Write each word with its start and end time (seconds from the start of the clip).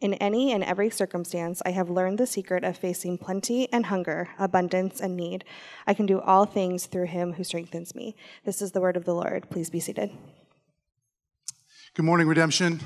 In 0.00 0.12
any 0.14 0.52
and 0.52 0.62
every 0.62 0.90
circumstance, 0.90 1.62
I 1.64 1.70
have 1.70 1.88
learned 1.88 2.18
the 2.18 2.26
secret 2.26 2.64
of 2.64 2.76
facing 2.76 3.16
plenty 3.16 3.72
and 3.72 3.86
hunger, 3.86 4.28
abundance 4.38 5.00
and 5.00 5.16
need. 5.16 5.44
I 5.86 5.94
can 5.94 6.04
do 6.04 6.20
all 6.20 6.44
things 6.44 6.84
through 6.84 7.06
him 7.06 7.32
who 7.32 7.44
strengthens 7.44 7.94
me. 7.94 8.14
This 8.44 8.60
is 8.60 8.72
the 8.72 8.80
word 8.80 8.98
of 8.98 9.06
the 9.06 9.14
Lord. 9.14 9.48
Please 9.48 9.70
be 9.70 9.80
seated. 9.80 10.10
Good 11.94 12.04
morning, 12.04 12.28
Redemption. 12.28 12.80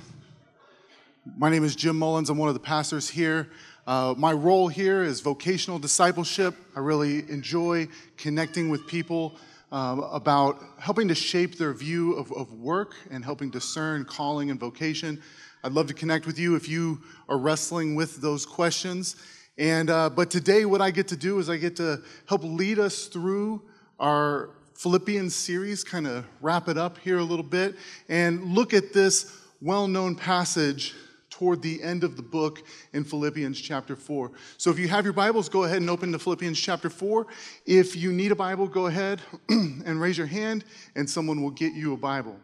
My 1.36 1.50
name 1.50 1.64
is 1.64 1.74
Jim 1.74 1.98
Mullins. 1.98 2.30
I'm 2.30 2.38
one 2.38 2.48
of 2.48 2.54
the 2.54 2.60
pastors 2.60 3.10
here. 3.10 3.48
Uh, 3.88 4.14
my 4.16 4.32
role 4.32 4.68
here 4.68 5.02
is 5.02 5.20
vocational 5.20 5.80
discipleship. 5.80 6.54
I 6.76 6.80
really 6.80 7.28
enjoy 7.28 7.88
connecting 8.18 8.68
with 8.68 8.86
people 8.86 9.34
um, 9.72 10.00
about 10.12 10.62
helping 10.78 11.08
to 11.08 11.14
shape 11.14 11.58
their 11.58 11.72
view 11.72 12.14
of, 12.14 12.32
of 12.32 12.52
work 12.52 12.94
and 13.10 13.24
helping 13.24 13.50
discern 13.50 14.04
calling 14.04 14.50
and 14.50 14.60
vocation. 14.60 15.20
I'd 15.62 15.72
love 15.72 15.88
to 15.88 15.94
connect 15.94 16.26
with 16.26 16.38
you 16.38 16.56
if 16.56 16.68
you 16.68 17.02
are 17.28 17.36
wrestling 17.36 17.94
with 17.94 18.16
those 18.22 18.46
questions. 18.46 19.16
And 19.58 19.90
uh, 19.90 20.08
but 20.08 20.30
today, 20.30 20.64
what 20.64 20.80
I 20.80 20.90
get 20.90 21.08
to 21.08 21.16
do 21.16 21.38
is 21.38 21.50
I 21.50 21.58
get 21.58 21.76
to 21.76 22.02
help 22.26 22.42
lead 22.44 22.78
us 22.78 23.06
through 23.06 23.62
our 23.98 24.50
Philippians 24.74 25.34
series, 25.34 25.84
kind 25.84 26.06
of 26.06 26.24
wrap 26.40 26.68
it 26.68 26.78
up 26.78 26.96
here 26.96 27.18
a 27.18 27.22
little 27.22 27.44
bit, 27.44 27.76
and 28.08 28.54
look 28.54 28.72
at 28.72 28.94
this 28.94 29.36
well-known 29.60 30.14
passage 30.14 30.94
toward 31.28 31.60
the 31.60 31.82
end 31.82 32.04
of 32.04 32.16
the 32.16 32.22
book 32.22 32.62
in 32.94 33.04
Philippians 33.04 33.60
chapter 33.60 33.94
4. 33.96 34.32
So 34.56 34.70
if 34.70 34.78
you 34.78 34.88
have 34.88 35.04
your 35.04 35.12
Bibles, 35.12 35.50
go 35.50 35.64
ahead 35.64 35.76
and 35.76 35.90
open 35.90 36.12
to 36.12 36.18
Philippians 36.18 36.58
chapter 36.58 36.88
4. 36.88 37.26
If 37.66 37.94
you 37.94 38.12
need 38.12 38.32
a 38.32 38.34
Bible, 38.34 38.66
go 38.66 38.86
ahead 38.86 39.20
and 39.50 40.00
raise 40.00 40.16
your 40.16 40.26
hand, 40.26 40.64
and 40.96 41.08
someone 41.08 41.42
will 41.42 41.50
get 41.50 41.74
you 41.74 41.92
a 41.92 41.98
Bible. 41.98 42.38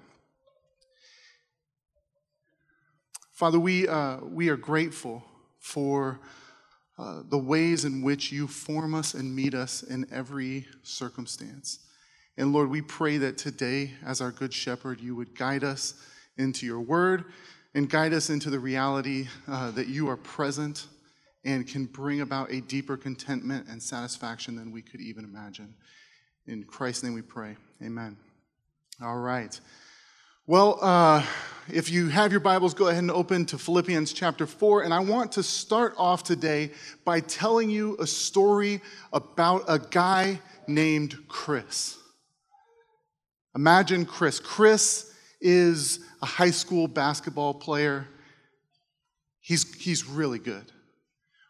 Father, 3.36 3.60
we, 3.60 3.86
uh, 3.86 4.16
we 4.22 4.48
are 4.48 4.56
grateful 4.56 5.22
for 5.58 6.18
uh, 6.98 7.20
the 7.28 7.36
ways 7.36 7.84
in 7.84 8.00
which 8.00 8.32
you 8.32 8.46
form 8.46 8.94
us 8.94 9.12
and 9.12 9.36
meet 9.36 9.52
us 9.52 9.82
in 9.82 10.06
every 10.10 10.66
circumstance. 10.82 11.80
And 12.38 12.54
Lord, 12.54 12.70
we 12.70 12.80
pray 12.80 13.18
that 13.18 13.36
today, 13.36 13.90
as 14.02 14.22
our 14.22 14.30
good 14.30 14.54
shepherd, 14.54 15.02
you 15.02 15.14
would 15.16 15.36
guide 15.36 15.64
us 15.64 16.02
into 16.38 16.64
your 16.64 16.80
word 16.80 17.26
and 17.74 17.90
guide 17.90 18.14
us 18.14 18.30
into 18.30 18.48
the 18.48 18.58
reality 18.58 19.28
uh, 19.46 19.70
that 19.72 19.88
you 19.88 20.08
are 20.08 20.16
present 20.16 20.86
and 21.44 21.68
can 21.68 21.84
bring 21.84 22.22
about 22.22 22.50
a 22.50 22.62
deeper 22.62 22.96
contentment 22.96 23.66
and 23.68 23.82
satisfaction 23.82 24.56
than 24.56 24.72
we 24.72 24.80
could 24.80 25.02
even 25.02 25.24
imagine. 25.24 25.74
In 26.46 26.64
Christ's 26.64 27.02
name 27.02 27.12
we 27.12 27.20
pray. 27.20 27.56
Amen. 27.84 28.16
All 29.02 29.18
right. 29.18 29.60
Well, 30.48 30.78
uh, 30.80 31.26
if 31.66 31.90
you 31.90 32.06
have 32.06 32.30
your 32.30 32.38
Bibles, 32.38 32.72
go 32.72 32.86
ahead 32.86 33.02
and 33.02 33.10
open 33.10 33.46
to 33.46 33.58
Philippians 33.58 34.12
chapter 34.12 34.46
4. 34.46 34.84
And 34.84 34.94
I 34.94 35.00
want 35.00 35.32
to 35.32 35.42
start 35.42 35.92
off 35.98 36.22
today 36.22 36.70
by 37.04 37.18
telling 37.18 37.68
you 37.68 37.96
a 37.98 38.06
story 38.06 38.80
about 39.12 39.64
a 39.66 39.80
guy 39.80 40.38
named 40.68 41.16
Chris. 41.26 41.98
Imagine 43.56 44.06
Chris. 44.06 44.38
Chris 44.38 45.12
is 45.40 45.98
a 46.22 46.26
high 46.26 46.52
school 46.52 46.86
basketball 46.86 47.52
player. 47.52 48.06
He's, 49.40 49.74
he's 49.74 50.06
really 50.06 50.38
good. 50.38 50.70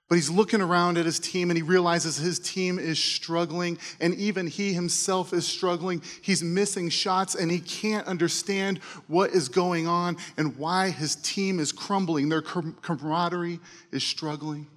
But 0.09 0.15
he's 0.15 0.31
looking 0.31 0.61
around 0.61 0.99
at 0.99 1.05
his 1.05 1.19
team 1.19 1.51
and 1.51 1.57
he 1.57 1.63
realizes 1.63 2.17
his 2.17 2.39
team 2.39 2.79
is 2.79 3.03
struggling, 3.03 3.79
and 4.01 4.15
even 4.15 4.47
he 4.47 4.73
himself 4.73 5.33
is 5.33 5.47
struggling. 5.47 6.01
He's 6.23 6.45
missing 6.45 6.91
shots 6.91 7.35
and 7.35 7.51
he 7.51 7.59
can't 7.59 8.07
understand 8.07 8.79
what 9.09 9.31
is 9.31 9.49
going 9.49 9.89
on 9.89 10.17
and 10.37 10.57
why 10.59 10.91
his 10.91 11.17
team 11.17 11.59
is 11.59 11.73
crumbling. 11.73 12.29
Their 12.29 12.43
camaraderie 12.43 13.59
is 13.91 14.05
struggling. 14.05 14.69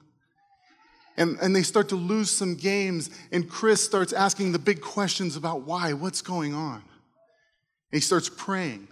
And, 1.15 1.37
and 1.41 1.55
they 1.55 1.63
start 1.63 1.89
to 1.89 1.95
lose 1.95 2.31
some 2.31 2.55
games, 2.55 3.09
and 3.31 3.47
Chris 3.47 3.83
starts 3.83 4.13
asking 4.13 4.53
the 4.53 4.59
big 4.59 4.79
questions 4.79 5.35
about 5.35 5.63
why, 5.63 5.91
what's 5.91 6.21
going 6.21 6.53
on. 6.53 6.75
And 6.75 6.83
he 7.91 7.99
starts 7.99 8.29
praying, 8.29 8.87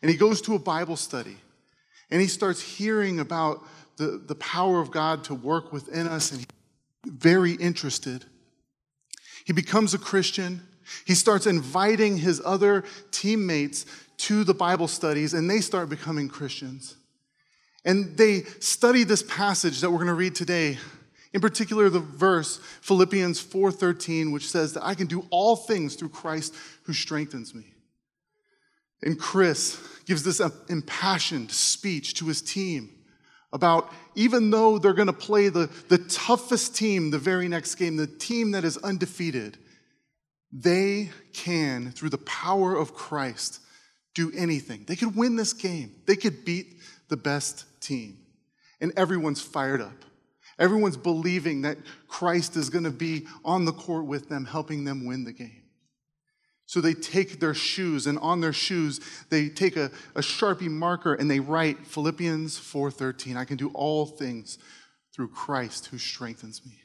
and 0.00 0.10
he 0.10 0.16
goes 0.16 0.40
to 0.42 0.54
a 0.54 0.58
Bible 0.60 0.94
study, 0.94 1.36
and 2.12 2.20
he 2.20 2.28
starts 2.28 2.60
hearing 2.60 3.18
about 3.18 3.60
the, 3.96 4.22
the 4.24 4.34
power 4.34 4.80
of 4.80 4.90
God 4.90 5.24
to 5.24 5.34
work 5.34 5.72
within 5.72 6.06
us, 6.06 6.30
and 6.30 6.40
he's 6.40 6.48
very 7.06 7.52
interested. 7.52 8.24
He 9.44 9.52
becomes 9.52 9.94
a 9.94 9.98
Christian. 9.98 10.62
He 11.04 11.14
starts 11.14 11.46
inviting 11.46 12.18
his 12.18 12.40
other 12.44 12.84
teammates 13.10 13.86
to 14.18 14.44
the 14.44 14.54
Bible 14.54 14.88
studies, 14.88 15.34
and 15.34 15.48
they 15.48 15.60
start 15.60 15.88
becoming 15.88 16.28
Christians. 16.28 16.96
And 17.84 18.16
they 18.16 18.42
study 18.60 19.04
this 19.04 19.22
passage 19.22 19.80
that 19.80 19.90
we're 19.90 19.98
going 19.98 20.06
to 20.06 20.14
read 20.14 20.34
today. 20.34 20.78
In 21.32 21.40
particular, 21.40 21.88
the 21.88 22.00
verse 22.00 22.60
Philippians 22.82 23.42
4:13, 23.42 24.32
which 24.32 24.48
says 24.48 24.74
that 24.74 24.84
I 24.84 24.94
can 24.94 25.06
do 25.06 25.26
all 25.30 25.56
things 25.56 25.96
through 25.96 26.10
Christ 26.10 26.54
who 26.84 26.92
strengthens 26.92 27.54
me. 27.54 27.72
And 29.02 29.18
Chris 29.18 29.78
gives 30.04 30.22
this 30.22 30.40
uh, 30.40 30.50
impassioned 30.68 31.50
speech 31.50 32.14
to 32.14 32.26
his 32.26 32.42
team 32.42 32.90
about 33.52 33.92
even 34.14 34.50
though 34.50 34.78
they're 34.78 34.92
going 34.92 35.06
to 35.06 35.12
play 35.12 35.48
the, 35.48 35.70
the 35.88 35.98
toughest 35.98 36.74
team 36.74 37.10
the 37.10 37.18
very 37.18 37.48
next 37.48 37.74
game, 37.74 37.96
the 37.96 38.06
team 38.06 38.52
that 38.52 38.64
is 38.64 38.78
undefeated, 38.78 39.58
they 40.52 41.10
can, 41.32 41.90
through 41.92 42.10
the 42.10 42.18
power 42.18 42.76
of 42.76 42.94
Christ, 42.94 43.60
do 44.14 44.30
anything. 44.36 44.84
They 44.86 44.96
could 44.96 45.16
win 45.16 45.36
this 45.36 45.52
game, 45.52 45.92
they 46.06 46.16
could 46.16 46.44
beat 46.44 46.76
the 47.08 47.16
best 47.16 47.64
team. 47.80 48.18
And 48.80 48.92
everyone's 48.96 49.40
fired 49.40 49.80
up. 49.80 50.04
Everyone's 50.58 50.96
believing 50.96 51.62
that 51.62 51.78
Christ 52.08 52.56
is 52.56 52.68
going 52.68 52.84
to 52.84 52.90
be 52.90 53.26
on 53.44 53.64
the 53.64 53.72
court 53.72 54.06
with 54.06 54.28
them, 54.28 54.44
helping 54.44 54.84
them 54.84 55.06
win 55.06 55.24
the 55.24 55.32
game. 55.32 55.61
So 56.72 56.80
they 56.80 56.94
take 56.94 57.38
their 57.38 57.52
shoes, 57.52 58.06
and 58.06 58.18
on 58.20 58.40
their 58.40 58.54
shoes, 58.54 58.98
they 59.28 59.50
take 59.50 59.76
a, 59.76 59.90
a 60.14 60.22
Sharpie 60.22 60.70
marker 60.70 61.12
and 61.12 61.30
they 61.30 61.38
write 61.38 61.86
Philippians 61.86 62.58
4:13. 62.58 63.36
I 63.36 63.44
can 63.44 63.58
do 63.58 63.70
all 63.74 64.06
things 64.06 64.56
through 65.14 65.28
Christ 65.28 65.88
who 65.88 65.98
strengthens 65.98 66.64
me. 66.64 66.80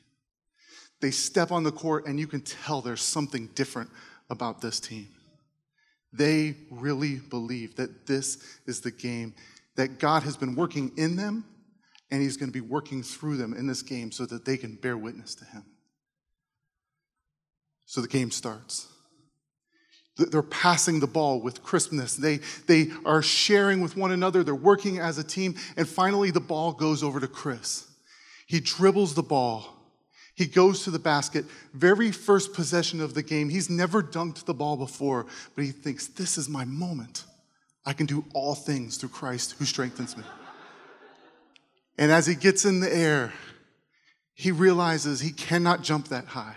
They 1.00 1.12
step 1.12 1.54
on 1.54 1.64
the 1.64 1.72
court, 1.72 2.06
and 2.06 2.20
you 2.20 2.28
can 2.28 2.42
tell 2.42 2.82
there's 2.82 3.02
something 3.02 3.48
different 3.56 3.90
about 4.30 4.60
this 4.60 4.82
team. 4.82 5.08
They 6.12 6.58
really 6.70 7.16
believe 7.16 7.78
that 7.78 8.08
this 8.08 8.44
is 8.66 8.82
the 8.82 8.92
game 8.92 9.36
that 9.78 10.00
God 10.00 10.24
has 10.24 10.36
been 10.36 10.56
working 10.56 10.92
in 10.98 11.16
them, 11.16 11.46
and 12.12 12.22
He's 12.22 12.36
going 12.36 12.50
to 12.50 12.54
be 12.54 12.60
working 12.60 13.04
through 13.04 13.38
them 13.38 13.54
in 13.54 13.68
this 13.68 13.84
game 13.84 14.12
so 14.12 14.26
that 14.26 14.44
they 14.44 14.58
can 14.58 14.76
bear 14.76 14.98
witness 14.98 15.34
to 15.36 15.46
Him. 15.46 15.64
So 17.86 18.02
the 18.02 18.10
game 18.10 18.32
starts. 18.32 18.90
They're 20.18 20.42
passing 20.42 21.00
the 21.00 21.08
ball 21.08 21.40
with 21.40 21.64
crispness. 21.64 22.16
They, 22.16 22.40
they 22.66 22.88
are 23.06 23.22
sharing 23.22 23.82
with 23.82 23.96
one 23.96 24.12
another. 24.12 24.44
They're 24.44 24.56
working 24.56 24.98
as 24.98 25.18
a 25.18 25.24
team. 25.24 25.56
And 25.76 25.88
finally, 25.88 26.32
the 26.32 26.40
ball 26.40 26.74
goes 26.74 27.04
over 27.04 27.20
to 27.20 27.28
Chris. 27.28 27.88
He 28.48 28.60
dribbles 28.60 29.14
the 29.14 29.24
ball. 29.24 29.76
He 30.34 30.46
goes 30.46 30.84
to 30.84 30.92
the 30.92 31.00
basket. 31.00 31.46
Very 31.74 32.12
first 32.12 32.54
possession 32.54 33.00
of 33.00 33.14
the 33.14 33.24
game. 33.24 33.50
He's 33.50 33.70
never 33.70 34.02
dunked 34.02 34.46
the 34.46 34.54
ball 34.54 34.76
before, 34.76 35.28
but 35.56 35.64
he 35.64 35.72
thinks, 35.72 36.08
This 36.08 36.38
is 36.38 36.50
my 36.50 36.66
moment. 36.66 37.24
I 37.86 37.94
can 37.94 38.06
do 38.06 38.26
all 38.34 38.56
things 38.56 38.98
through 38.98 39.10
Christ 39.10 39.56
who 39.58 39.66
strengthens 39.66 40.18
me. 40.18 40.24
And 41.98 42.12
as 42.12 42.28
he 42.28 42.36
gets 42.36 42.66
in 42.66 42.80
the 42.80 42.94
air, 42.94 43.34
he 44.34 44.52
realizes 44.52 45.20
he 45.20 45.32
cannot 45.32 45.84
jump 45.84 46.10
that 46.10 46.26
high 46.26 46.56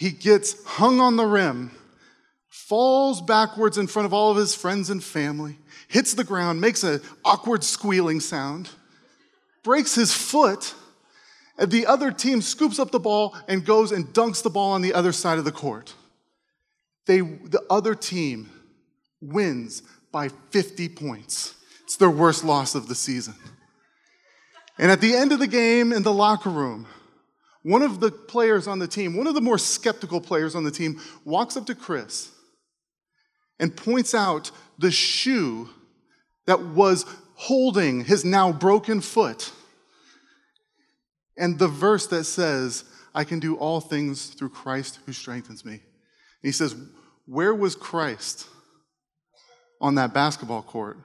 he 0.00 0.12
gets 0.12 0.64
hung 0.64 0.98
on 0.98 1.16
the 1.16 1.26
rim, 1.26 1.72
falls 2.48 3.20
backwards 3.20 3.76
in 3.76 3.86
front 3.86 4.06
of 4.06 4.14
all 4.14 4.30
of 4.30 4.38
his 4.38 4.54
friends 4.54 4.88
and 4.88 5.04
family, 5.04 5.58
hits 5.88 6.14
the 6.14 6.24
ground, 6.24 6.58
makes 6.58 6.82
an 6.82 7.02
awkward 7.22 7.62
squealing 7.62 8.18
sound, 8.18 8.70
breaks 9.62 9.94
his 9.94 10.10
foot, 10.10 10.74
and 11.58 11.70
the 11.70 11.84
other 11.84 12.10
team 12.10 12.40
scoops 12.40 12.78
up 12.78 12.92
the 12.92 12.98
ball 12.98 13.36
and 13.46 13.66
goes 13.66 13.92
and 13.92 14.06
dunks 14.14 14.42
the 14.42 14.48
ball 14.48 14.72
on 14.72 14.80
the 14.80 14.94
other 14.94 15.12
side 15.12 15.36
of 15.36 15.44
the 15.44 15.52
court. 15.52 15.92
They, 17.04 17.20
the 17.20 17.62
other 17.68 17.94
team 17.94 18.48
wins 19.20 19.82
by 20.10 20.30
50 20.48 20.88
points. 20.88 21.56
It's 21.84 21.96
their 21.96 22.08
worst 22.08 22.42
loss 22.42 22.74
of 22.74 22.88
the 22.88 22.94
season. 22.94 23.34
And 24.78 24.90
at 24.90 25.02
the 25.02 25.14
end 25.14 25.32
of 25.32 25.40
the 25.40 25.46
game 25.46 25.92
in 25.92 26.04
the 26.04 26.14
locker 26.14 26.48
room, 26.48 26.86
one 27.62 27.82
of 27.82 28.00
the 28.00 28.10
players 28.10 28.66
on 28.66 28.78
the 28.78 28.88
team, 28.88 29.16
one 29.16 29.26
of 29.26 29.34
the 29.34 29.40
more 29.40 29.58
skeptical 29.58 30.20
players 30.20 30.54
on 30.54 30.64
the 30.64 30.70
team, 30.70 31.00
walks 31.24 31.56
up 31.56 31.66
to 31.66 31.74
Chris 31.74 32.30
and 33.58 33.76
points 33.76 34.14
out 34.14 34.50
the 34.78 34.90
shoe 34.90 35.68
that 36.46 36.62
was 36.62 37.04
holding 37.34 38.04
his 38.04 38.24
now 38.24 38.52
broken 38.52 39.00
foot 39.00 39.52
and 41.36 41.58
the 41.58 41.68
verse 41.68 42.06
that 42.08 42.24
says, 42.24 42.84
I 43.14 43.24
can 43.24 43.40
do 43.40 43.56
all 43.56 43.80
things 43.80 44.26
through 44.26 44.50
Christ 44.50 45.00
who 45.06 45.12
strengthens 45.12 45.64
me. 45.64 45.72
And 45.72 45.80
he 46.42 46.52
says, 46.52 46.76
Where 47.26 47.54
was 47.54 47.74
Christ 47.74 48.46
on 49.80 49.96
that 49.96 50.12
basketball 50.12 50.62
court? 50.62 50.98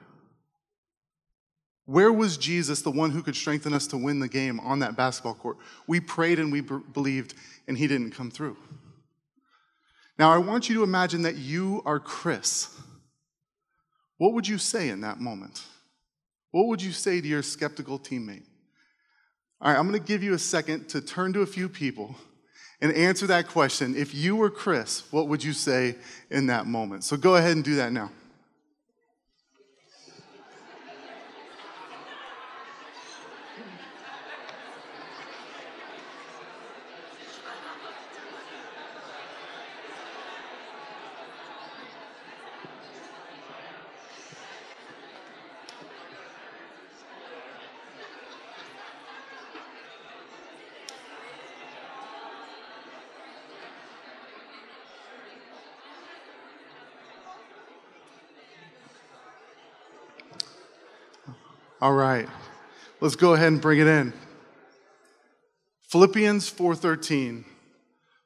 Where 1.86 2.12
was 2.12 2.36
Jesus, 2.36 2.82
the 2.82 2.90
one 2.90 3.12
who 3.12 3.22
could 3.22 3.36
strengthen 3.36 3.72
us 3.72 3.86
to 3.88 3.96
win 3.96 4.18
the 4.18 4.28
game 4.28 4.58
on 4.60 4.80
that 4.80 4.96
basketball 4.96 5.34
court? 5.34 5.56
We 5.86 6.00
prayed 6.00 6.40
and 6.40 6.50
we 6.50 6.60
b- 6.60 6.80
believed, 6.92 7.34
and 7.68 7.78
he 7.78 7.86
didn't 7.86 8.10
come 8.10 8.30
through. 8.30 8.56
Now, 10.18 10.32
I 10.32 10.38
want 10.38 10.68
you 10.68 10.74
to 10.76 10.82
imagine 10.82 11.22
that 11.22 11.36
you 11.36 11.82
are 11.86 12.00
Chris. 12.00 12.74
What 14.18 14.32
would 14.32 14.48
you 14.48 14.58
say 14.58 14.88
in 14.88 15.02
that 15.02 15.20
moment? 15.20 15.62
What 16.50 16.66
would 16.66 16.82
you 16.82 16.90
say 16.90 17.20
to 17.20 17.28
your 17.28 17.42
skeptical 17.42 17.98
teammate? 17.98 18.44
All 19.60 19.70
right, 19.70 19.78
I'm 19.78 19.88
going 19.88 20.00
to 20.00 20.06
give 20.06 20.22
you 20.22 20.34
a 20.34 20.38
second 20.38 20.88
to 20.88 21.00
turn 21.00 21.32
to 21.34 21.42
a 21.42 21.46
few 21.46 21.68
people 21.68 22.16
and 22.80 22.92
answer 22.94 23.26
that 23.28 23.46
question. 23.46 23.94
If 23.96 24.14
you 24.14 24.36
were 24.36 24.50
Chris, 24.50 25.04
what 25.12 25.28
would 25.28 25.44
you 25.44 25.52
say 25.52 25.96
in 26.30 26.46
that 26.48 26.66
moment? 26.66 27.04
So 27.04 27.16
go 27.16 27.36
ahead 27.36 27.52
and 27.52 27.64
do 27.64 27.76
that 27.76 27.92
now. 27.92 28.10
All 61.78 61.92
right. 61.92 62.26
Let's 63.02 63.16
go 63.16 63.34
ahead 63.34 63.48
and 63.48 63.60
bring 63.60 63.80
it 63.80 63.86
in. 63.86 64.14
Philippians 65.82 66.48
4:13, 66.48 67.44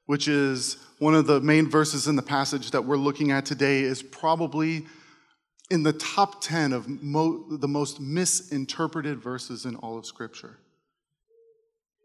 which 0.07 0.29
is 0.29 0.77
one 1.01 1.17
of 1.17 1.27
the 1.27 1.41
main 1.41 1.69
verses 1.69 2.07
in 2.07 2.15
the 2.15 2.23
passage 2.23 2.71
that 2.71 2.85
we're 2.85 2.97
looking 2.97 3.33
at 3.33 3.45
today 3.45 3.81
is 3.81 4.05
probably 4.05 4.87
in 5.69 5.83
the 5.83 5.93
top 5.93 6.41
10 6.41 6.73
of 6.73 7.03
mo- 7.03 7.45
the 7.51 7.67
most 7.67 8.01
misinterpreted 8.01 9.21
verses 9.21 9.65
in 9.65 9.75
all 9.77 9.99
of 9.99 10.07
scripture. 10.07 10.59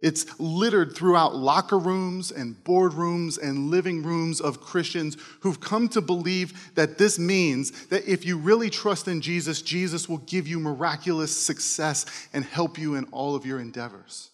It's 0.01 0.39
littered 0.39 0.95
throughout 0.95 1.35
locker 1.35 1.79
rooms 1.79 2.31
and 2.31 2.55
boardrooms 2.63 3.41
and 3.41 3.71
living 3.71 4.03
rooms 4.03 4.41
of 4.41 4.61
Christians 4.61 5.17
who've 5.39 5.59
come 5.59 5.87
to 5.89 6.01
believe 6.01 6.75
that 6.75 6.97
this 6.97 7.17
means 7.17 7.87
that 7.87 8.07
if 8.07 8.25
you 8.25 8.37
really 8.37 8.69
trust 8.69 9.07
in 9.07 9.21
Jesus, 9.21 9.61
Jesus 9.61 10.09
will 10.09 10.19
give 10.19 10.47
you 10.47 10.59
miraculous 10.59 11.35
success 11.35 12.05
and 12.33 12.43
help 12.43 12.77
you 12.77 12.95
in 12.95 13.05
all 13.05 13.35
of 13.35 13.45
your 13.45 13.59
endeavors. 13.59 14.31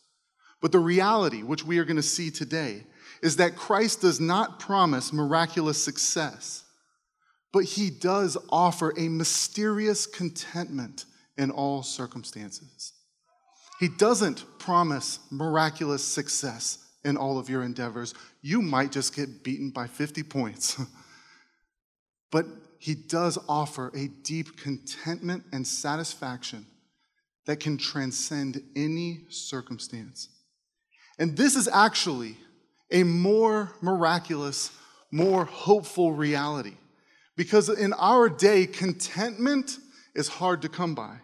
But 0.62 0.72
the 0.72 0.80
reality, 0.80 1.44
which 1.44 1.64
we 1.64 1.78
are 1.78 1.86
going 1.86 1.96
to 1.96 2.04
see 2.04 2.32
today, 2.32 2.84
is 3.22 3.36
that 3.38 3.56
Christ 3.56 4.02
does 4.02 4.20
not 4.20 4.60
promise 4.60 5.14
miraculous 5.14 5.82
success, 5.82 6.64
but 7.54 7.66
he 7.66 7.92
does 7.92 8.38
offer 8.50 8.94
a 8.98 9.10
mysterious 9.10 10.08
contentment 10.08 11.06
in 11.38 11.52
all 11.52 11.84
circumstances. 11.84 12.94
He 13.82 13.88
doesn't 13.88 14.46
promise 14.60 15.18
miraculous 15.32 16.06
success 16.06 16.78
in 17.04 17.18
all 17.18 17.40
of 17.40 17.50
your 17.50 17.64
endeavors. 17.64 18.14
You 18.44 18.62
might 18.62 18.92
just 18.92 19.16
get 19.16 19.44
beaten 19.44 19.72
by 19.72 19.88
50 19.88 20.22
points. 20.22 20.80
but 22.32 22.46
he 22.78 22.94
does 22.94 23.40
offer 23.50 23.92
a 23.96 24.08
deep 24.08 24.56
contentment 24.56 25.46
and 25.52 25.66
satisfaction 25.66 26.68
that 27.48 27.60
can 27.60 27.80
transcend 27.80 28.62
any 28.76 29.26
circumstance. 29.30 30.30
And 31.18 31.36
this 31.36 31.56
is 31.56 31.68
actually 31.68 32.38
a 32.92 33.02
more 33.02 33.74
miraculous, 33.82 34.70
more 35.10 35.46
hopeful 35.46 36.12
reality. 36.12 36.76
Because 37.36 37.68
in 37.68 37.94
our 37.94 38.30
day, 38.30 38.68
contentment 38.68 39.80
is 40.14 40.28
hard 40.28 40.62
to 40.62 40.70
come 40.70 40.94
by. 40.94 41.18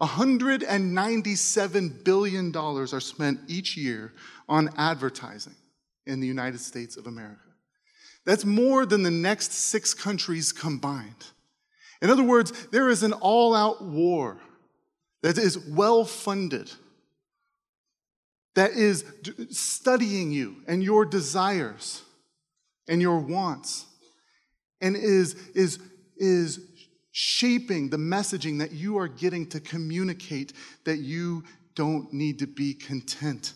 $197 0.00 2.04
billion 2.04 2.56
are 2.56 3.00
spent 3.00 3.40
each 3.48 3.76
year 3.76 4.12
on 4.48 4.70
advertising 4.76 5.54
in 6.06 6.20
the 6.20 6.26
United 6.26 6.60
States 6.60 6.96
of 6.96 7.06
America. 7.06 7.40
That's 8.24 8.44
more 8.44 8.84
than 8.84 9.02
the 9.02 9.10
next 9.10 9.52
six 9.52 9.94
countries 9.94 10.52
combined. 10.52 11.26
In 12.02 12.10
other 12.10 12.24
words, 12.24 12.66
there 12.68 12.90
is 12.90 13.02
an 13.02 13.14
all 13.14 13.54
out 13.54 13.82
war 13.82 14.38
that 15.22 15.38
is 15.38 15.58
well 15.58 16.04
funded, 16.04 16.70
that 18.54 18.72
is 18.72 19.04
studying 19.50 20.30
you 20.30 20.56
and 20.66 20.82
your 20.82 21.06
desires 21.06 22.02
and 22.88 23.00
your 23.00 23.18
wants, 23.18 23.86
and 24.80 24.94
is, 24.94 25.34
is, 25.54 25.78
is 26.16 26.60
shaping 27.18 27.88
the 27.88 27.96
messaging 27.96 28.58
that 28.58 28.72
you 28.72 28.98
are 28.98 29.08
getting 29.08 29.46
to 29.46 29.58
communicate 29.58 30.52
that 30.84 30.98
you 30.98 31.42
don't 31.74 32.12
need 32.12 32.38
to 32.38 32.46
be 32.46 32.74
content, 32.74 33.54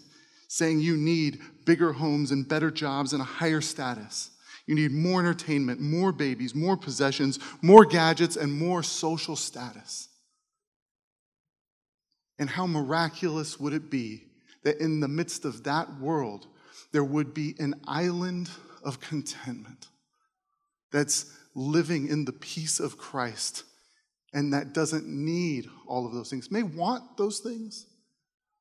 saying 0.49 0.81
you 0.81 0.97
need 0.97 1.39
bigger 1.67 1.93
homes 1.93 2.31
and 2.31 2.49
better 2.49 2.71
jobs 2.71 3.12
and 3.12 3.21
a 3.21 3.25
higher 3.27 3.61
status. 3.61 4.31
You 4.67 4.75
need 4.77 4.93
more 4.93 5.21
entertainment, 5.21 5.79
more 5.79 6.11
babies, 6.11 6.55
more 6.55 6.75
possessions, 6.75 7.39
more 7.61 7.85
gadgets, 7.85 8.35
and 8.35 8.51
more 8.51 8.83
social 8.83 9.37
status. 9.37 10.09
And 12.39 12.49
how 12.49 12.67
miraculous 12.67 13.61
would 13.61 13.75
it 13.75 13.91
be 13.91 14.25
that 14.65 14.81
in 14.81 15.01
the 15.01 15.08
midst 15.08 15.44
of 15.44 15.65
that 15.65 16.01
world, 16.01 16.46
there 16.93 17.05
would 17.05 17.34
be 17.34 17.56
an 17.58 17.75
island 17.87 18.49
of 18.82 19.01
contentment 19.01 19.89
that's 20.91 21.37
living 21.60 22.08
in 22.08 22.24
the 22.24 22.32
peace 22.32 22.81
of 22.81 22.96
Christ 22.96 23.64
and 24.32 24.52
that 24.55 24.72
doesn't 24.72 25.06
need 25.06 25.69
all 25.86 26.06
of 26.06 26.12
those 26.12 26.31
things, 26.31 26.50
may 26.50 26.62
want 26.62 27.17
those 27.19 27.40
things, 27.40 27.86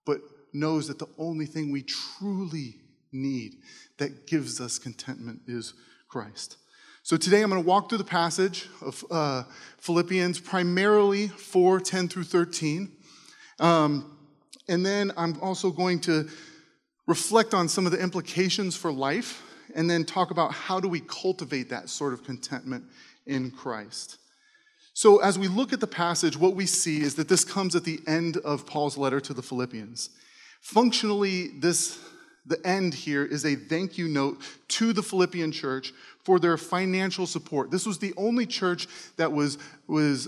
but 0.05 0.19
knows 0.51 0.87
that 0.87 0.99
the 0.99 1.07
only 1.17 1.45
thing 1.45 1.71
we 1.71 1.83
truly 1.83 2.75
need 3.11 3.55
that 3.97 4.27
gives 4.27 4.59
us 4.59 4.77
contentment 4.77 5.41
is 5.47 5.73
Christ. 6.09 6.57
So 7.03 7.15
today 7.15 7.41
I'm 7.41 7.49
going 7.49 7.61
to 7.61 7.67
walk 7.67 7.87
through 7.87 7.99
the 7.99 8.03
passage 8.03 8.67
of 8.81 9.05
uh, 9.09 9.43
Philippians, 9.77 10.39
primarily 10.39 11.27
4 11.29 11.79
10 11.79 12.09
through 12.09 12.23
13. 12.23 12.91
Um, 13.59 14.17
and 14.67 14.85
then 14.85 15.13
I'm 15.15 15.39
also 15.41 15.71
going 15.71 16.01
to 16.01 16.27
reflect 17.07 17.53
on 17.53 17.69
some 17.69 17.85
of 17.85 17.91
the 17.91 17.99
implications 17.99 18.75
for 18.75 18.91
life 18.91 19.41
and 19.75 19.89
then 19.89 20.05
talk 20.05 20.31
about 20.31 20.53
how 20.53 20.79
do 20.79 20.87
we 20.87 20.99
cultivate 21.01 21.69
that 21.69 21.89
sort 21.89 22.13
of 22.13 22.23
contentment 22.23 22.83
in 23.25 23.51
Christ. 23.51 24.17
So, 24.93 25.19
as 25.19 25.39
we 25.39 25.47
look 25.47 25.71
at 25.71 25.79
the 25.79 25.87
passage, 25.87 26.35
what 26.35 26.55
we 26.55 26.65
see 26.65 27.01
is 27.01 27.15
that 27.15 27.29
this 27.29 27.45
comes 27.45 27.75
at 27.75 27.85
the 27.85 27.99
end 28.07 28.37
of 28.37 28.65
Paul's 28.65 28.97
letter 28.97 29.19
to 29.21 29.33
the 29.33 29.41
Philippians. 29.41 30.09
Functionally, 30.61 31.47
this 31.59 31.99
the 32.45 32.65
end 32.65 32.93
here 32.93 33.23
is 33.23 33.45
a 33.45 33.55
thank 33.55 33.97
you 33.97 34.07
note 34.07 34.41
to 34.67 34.91
the 34.91 35.03
Philippian 35.03 35.51
church 35.51 35.93
for 36.23 36.39
their 36.39 36.57
financial 36.57 37.27
support. 37.27 37.71
This 37.71 37.85
was 37.85 37.99
the 37.99 38.13
only 38.17 38.45
church 38.45 38.87
that 39.17 39.31
was, 39.31 39.57
was 39.87 40.27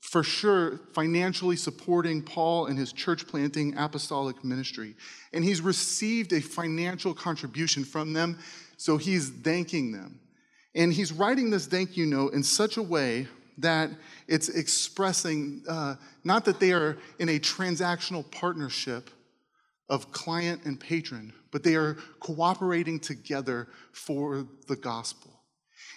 for 0.00 0.22
sure 0.22 0.78
financially 0.92 1.56
supporting 1.56 2.22
Paul 2.22 2.66
and 2.66 2.78
his 2.78 2.92
church 2.92 3.26
planting 3.26 3.76
apostolic 3.76 4.44
ministry. 4.44 4.94
And 5.32 5.42
he's 5.42 5.60
received 5.60 6.32
a 6.32 6.40
financial 6.40 7.14
contribution 7.14 7.84
from 7.84 8.12
them 8.12 8.38
so 8.76 8.96
he's 8.96 9.30
thanking 9.30 9.92
them. 9.92 10.20
And 10.74 10.92
he's 10.92 11.12
writing 11.12 11.50
this 11.50 11.66
thank 11.66 11.96
you 11.96 12.06
note 12.06 12.34
in 12.34 12.42
such 12.42 12.76
a 12.76 12.82
way 12.82 13.28
that 13.58 13.90
it's 14.28 14.50
expressing 14.50 15.62
uh, 15.68 15.96
not 16.24 16.44
that 16.44 16.60
they 16.60 16.72
are 16.72 16.98
in 17.18 17.30
a 17.30 17.38
transactional 17.38 18.30
partnership 18.30 19.10
of 19.88 20.12
client 20.12 20.64
and 20.64 20.78
patron, 20.78 21.32
but 21.50 21.62
they 21.62 21.76
are 21.76 21.94
cooperating 22.20 23.00
together 23.00 23.68
for 23.92 24.46
the 24.68 24.76
gospel. 24.76 25.30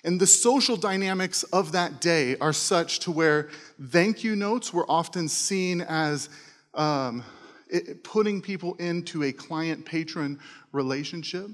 And 0.03 0.21
the 0.21 0.27
social 0.27 0.77
dynamics 0.77 1.43
of 1.43 1.73
that 1.73 1.99
day 1.99 2.37
are 2.37 2.53
such 2.53 2.99
to 2.99 3.11
where 3.11 3.49
thank 3.89 4.23
you 4.23 4.35
notes 4.35 4.73
were 4.73 4.89
often 4.89 5.27
seen 5.27 5.81
as 5.81 6.29
um, 6.73 7.23
it, 7.69 8.03
putting 8.03 8.41
people 8.41 8.75
into 8.75 9.23
a 9.23 9.33
client 9.33 9.85
patron 9.85 10.39
relationship 10.71 11.49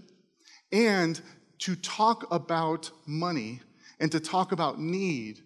and 0.76 1.22
to 1.60 1.76
talk 1.78 2.30
about 2.32 2.92
money 3.06 3.62
and 4.02 4.12
to 4.12 4.20
talk 4.20 4.52
about 4.52 4.78
need, 4.78 5.40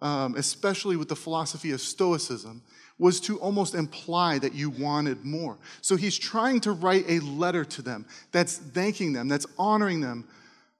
um, 0.00 0.34
especially 0.34 0.96
with 0.96 1.10
the 1.10 1.16
philosophy 1.16 1.72
of 1.72 1.80
Stoicism, 1.80 2.62
was 2.98 3.20
to 3.20 3.38
almost 3.38 3.74
imply 3.74 4.38
that 4.38 4.54
you 4.54 4.70
wanted 4.70 5.26
more. 5.26 5.58
So 5.82 5.94
he's 5.94 6.18
trying 6.18 6.60
to 6.60 6.72
write 6.72 7.04
a 7.06 7.20
letter 7.20 7.66
to 7.66 7.82
them 7.82 8.06
that's 8.30 8.56
thanking 8.56 9.12
them, 9.12 9.28
that's 9.28 9.46
honoring 9.58 10.00
them 10.00 10.26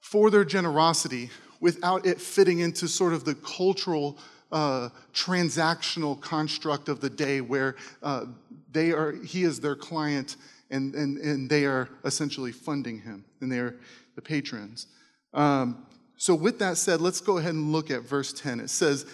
for 0.01 0.31
their 0.31 0.45
generosity 0.45 1.29
without 1.61 2.07
it 2.07 2.19
fitting 2.19 2.61
into 2.61 2.89
sort 2.89 3.13
of 3.13 3.27
the 3.27 3.35
cultural 3.35 4.17
uh, 4.53 4.89
transactional 5.13 6.19
construct 6.21 6.89
of 6.89 7.01
the 7.01 7.11
day 7.11 7.43
where 7.43 7.77
uh, 8.03 8.25
they 8.73 8.93
are, 8.93 9.13
he 9.13 9.45
is 9.45 9.61
their 9.61 9.77
client 9.77 10.37
and, 10.73 10.95
and, 10.95 11.19
and 11.19 11.49
they 11.49 11.67
are 11.67 11.89
essentially 12.05 12.51
funding 12.51 13.01
him 13.01 13.25
and 13.41 13.53
they 13.53 13.59
are 13.59 13.77
the 14.17 14.23
patrons. 14.23 14.89
Um, 15.33 15.87
so, 16.17 16.35
with 16.35 16.59
that 16.61 16.77
said, 16.77 17.01
let's 17.01 17.21
go 17.21 17.39
ahead 17.39 17.55
and 17.55 17.73
look 17.73 17.91
at 17.91 18.03
verse 18.03 18.33
10. 18.33 18.61
It 18.61 18.71
says, 18.71 19.07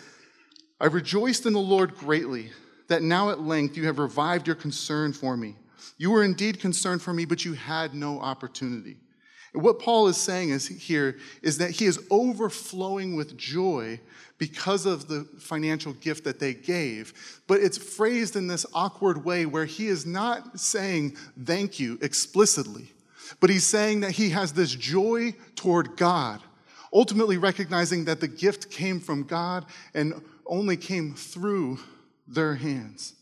I 0.81 0.87
rejoiced 0.87 1.47
in 1.47 1.53
the 1.53 1.59
Lord 1.61 1.95
greatly 1.97 2.51
that 2.89 3.03
now 3.03 3.31
at 3.31 3.41
length 3.41 3.77
you 3.77 3.87
have 3.87 3.99
revived 3.99 4.47
your 4.47 4.57
concern 4.57 5.13
for 5.13 5.37
me. 5.37 5.57
You 5.97 6.11
were 6.11 6.23
indeed 6.23 6.61
concerned 6.61 7.03
for 7.03 7.13
me, 7.13 7.25
but 7.25 7.45
you 7.45 7.55
had 7.55 7.95
no 7.95 8.21
opportunity. 8.21 8.97
What 9.53 9.79
Paul 9.79 10.09
is 10.09 10.17
saying 10.17 10.51
is 10.51 10.67
here 10.67 11.17
is 11.43 11.59
that 11.59 11.71
he 11.71 11.87
is 11.87 11.99
overflowing 12.11 13.17
with 13.17 13.37
joy 13.37 14.01
because 14.37 14.87
of 14.87 15.09
the 15.09 15.25
financial 15.39 15.93
gift 15.95 16.25
that 16.25 16.39
they 16.39 16.55
gave. 16.55 17.41
But 17.47 17.61
it's 17.61 17.79
phrased 17.79 18.37
in 18.37 18.47
this 18.47 18.67
awkward 18.73 19.25
way 19.25 19.47
where 19.47 19.65
he 19.65 19.89
is 19.89 20.07
not 20.07 20.61
saying 20.61 21.17
thank 21.45 21.81
you 21.81 21.99
explicitly, 22.01 22.93
but 23.41 23.51
he's 23.51 23.67
saying 23.67 24.01
that 24.01 24.13
he 24.13 24.31
has 24.31 24.53
this 24.53 24.75
joy 24.75 25.35
toward 25.57 25.97
God, 25.97 26.41
ultimately 26.93 27.37
recognizing 27.37 28.05
that 28.05 28.21
the 28.21 28.29
gift 28.29 28.71
came 28.71 29.01
from 29.01 29.25
God 29.25 29.67
and 29.95 30.23
only 30.47 30.77
came 30.77 31.15
through 31.15 31.79
their 32.27 32.55
hands. 32.55 33.15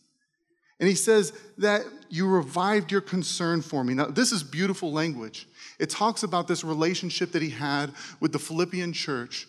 And 0.79 0.89
he 0.89 0.95
says 0.95 1.33
that 1.59 1.83
you 2.11 2.29
revived 2.29 2.93
your 2.93 3.01
concern 3.01 3.63
for 3.63 3.83
me. 3.83 3.95
Now, 3.95 4.07
this 4.07 4.31
is 4.31 4.43
beautiful 4.43 4.93
language. 4.93 5.49
It 5.79 5.91
talks 5.91 6.23
about 6.23 6.49
this 6.49 6.65
relationship 6.65 7.33
that 7.33 7.43
he 7.43 7.51
had 7.51 7.93
with 8.21 8.33
the 8.33 8.39
Philippian 8.39 8.93
church 8.93 9.47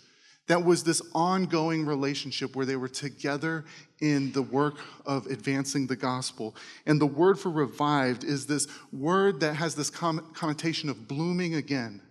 that 0.48 0.64
was 0.64 0.84
this 0.84 1.02
ongoing 1.14 1.86
relationship 1.86 2.56
where 2.56 2.66
they 2.66 2.78
were 2.78 2.88
together 2.88 3.66
in 4.00 4.32
the 4.32 4.42
work 4.42 4.76
of 5.06 5.26
advancing 5.28 5.88
the 5.88 5.96
gospel. 5.96 6.56
And 6.86 7.02
the 7.02 7.06
word 7.06 7.38
for 7.38 7.50
revived 7.50 8.24
is 8.24 8.46
this 8.46 8.68
word 8.94 9.42
that 9.42 9.56
has 9.56 9.76
this 9.76 9.90
connotation 9.90 10.90
of 10.90 11.08
blooming 11.08 11.56
again. 11.56 12.02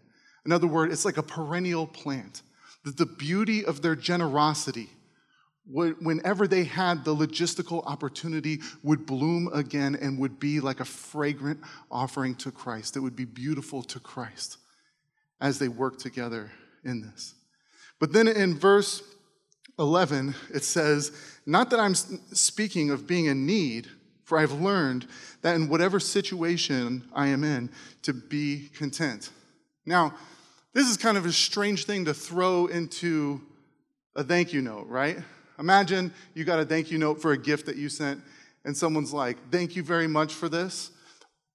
In 0.44 0.52
other 0.52 0.66
words, 0.66 0.92
it's 0.92 1.04
like 1.04 1.16
a 1.16 1.22
perennial 1.22 1.86
plant. 1.86 2.42
That 2.84 2.98
the 2.98 3.06
beauty 3.06 3.64
of 3.64 3.82
their 3.82 3.96
generosity 3.96 4.90
whenever 5.68 6.46
they 6.46 6.64
had 6.64 7.04
the 7.04 7.14
logistical 7.14 7.84
opportunity, 7.86 8.60
would 8.82 9.04
bloom 9.04 9.50
again 9.52 9.96
and 10.00 10.18
would 10.18 10.38
be 10.38 10.60
like 10.60 10.80
a 10.80 10.84
fragrant 10.84 11.60
offering 11.90 12.34
to 12.36 12.50
Christ. 12.50 12.96
It 12.96 13.00
would 13.00 13.16
be 13.16 13.24
beautiful 13.24 13.82
to 13.84 14.00
Christ 14.00 14.58
as 15.40 15.58
they 15.58 15.68
work 15.68 15.98
together 15.98 16.50
in 16.84 17.02
this. 17.02 17.34
But 17.98 18.12
then 18.12 18.28
in 18.28 18.56
verse 18.56 19.02
11, 19.78 20.34
it 20.54 20.64
says, 20.64 21.12
Not 21.46 21.70
that 21.70 21.80
I'm 21.80 21.94
speaking 21.94 22.90
of 22.90 23.06
being 23.06 23.26
in 23.26 23.44
need, 23.44 23.88
for 24.24 24.38
I've 24.38 24.52
learned 24.52 25.06
that 25.42 25.56
in 25.56 25.68
whatever 25.68 26.00
situation 26.00 27.08
I 27.12 27.28
am 27.28 27.44
in, 27.44 27.70
to 28.02 28.12
be 28.12 28.70
content. 28.74 29.30
Now, 29.84 30.14
this 30.72 30.88
is 30.88 30.96
kind 30.96 31.16
of 31.16 31.26
a 31.26 31.32
strange 31.32 31.86
thing 31.86 32.04
to 32.04 32.14
throw 32.14 32.66
into 32.66 33.40
a 34.14 34.24
thank 34.24 34.52
you 34.52 34.62
note, 34.62 34.86
right? 34.88 35.18
Imagine 35.58 36.12
you 36.34 36.44
got 36.44 36.58
a 36.58 36.64
thank 36.64 36.90
you 36.90 36.98
note 36.98 37.20
for 37.20 37.32
a 37.32 37.38
gift 37.38 37.66
that 37.66 37.76
you 37.76 37.88
sent, 37.88 38.22
and 38.64 38.76
someone's 38.76 39.12
like, 39.12 39.36
Thank 39.50 39.76
you 39.76 39.82
very 39.82 40.06
much 40.06 40.32
for 40.34 40.48
this, 40.48 40.90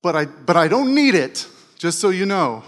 but 0.02 0.16
I, 0.16 0.26
but 0.26 0.56
I 0.56 0.68
don't 0.68 0.96
need 0.96 1.16
it, 1.16 1.48
just 1.78 2.00
so 2.00 2.10
you 2.10 2.26
know. 2.26 2.64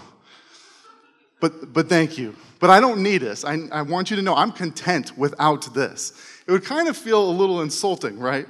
But, 1.40 1.72
but 1.72 1.88
thank 1.88 2.16
you. 2.16 2.34
But 2.60 2.70
I 2.70 2.80
don't 2.80 3.02
need 3.02 3.18
this. 3.18 3.44
I, 3.44 3.58
I 3.70 3.82
want 3.82 4.10
you 4.10 4.16
to 4.16 4.22
know 4.22 4.34
I'm 4.34 4.52
content 4.52 5.18
without 5.18 5.74
this. 5.74 6.12
It 6.46 6.52
would 6.52 6.64
kind 6.64 6.88
of 6.88 6.96
feel 6.96 7.28
a 7.28 7.30
little 7.30 7.60
insulting, 7.60 8.18
right? 8.18 8.46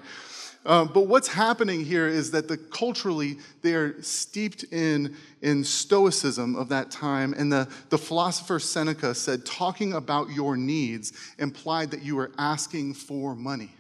Um, 0.67 0.91
but 0.95 1.07
what's 1.09 1.29
happening 1.29 1.85
here 1.85 2.09
is 2.09 2.31
that 2.31 2.49
the 2.49 2.57
culturally 2.57 3.37
they 3.61 3.75
are 3.75 4.01
steeped 4.03 4.65
in, 4.73 5.15
in 5.43 5.63
stoicism 5.63 6.57
of 6.57 6.71
that 6.71 6.91
time. 6.91 7.35
And 7.37 7.53
the, 7.53 7.69
the 7.91 7.99
philosopher 7.99 8.59
Seneca 8.59 9.15
said, 9.15 9.45
talking 9.45 9.93
about 9.93 10.31
your 10.31 10.57
needs 10.57 11.13
implied 11.39 11.91
that 11.91 12.03
you 12.03 12.17
were 12.17 12.33
asking 12.39 12.95
for 12.95 13.35
money. 13.35 13.71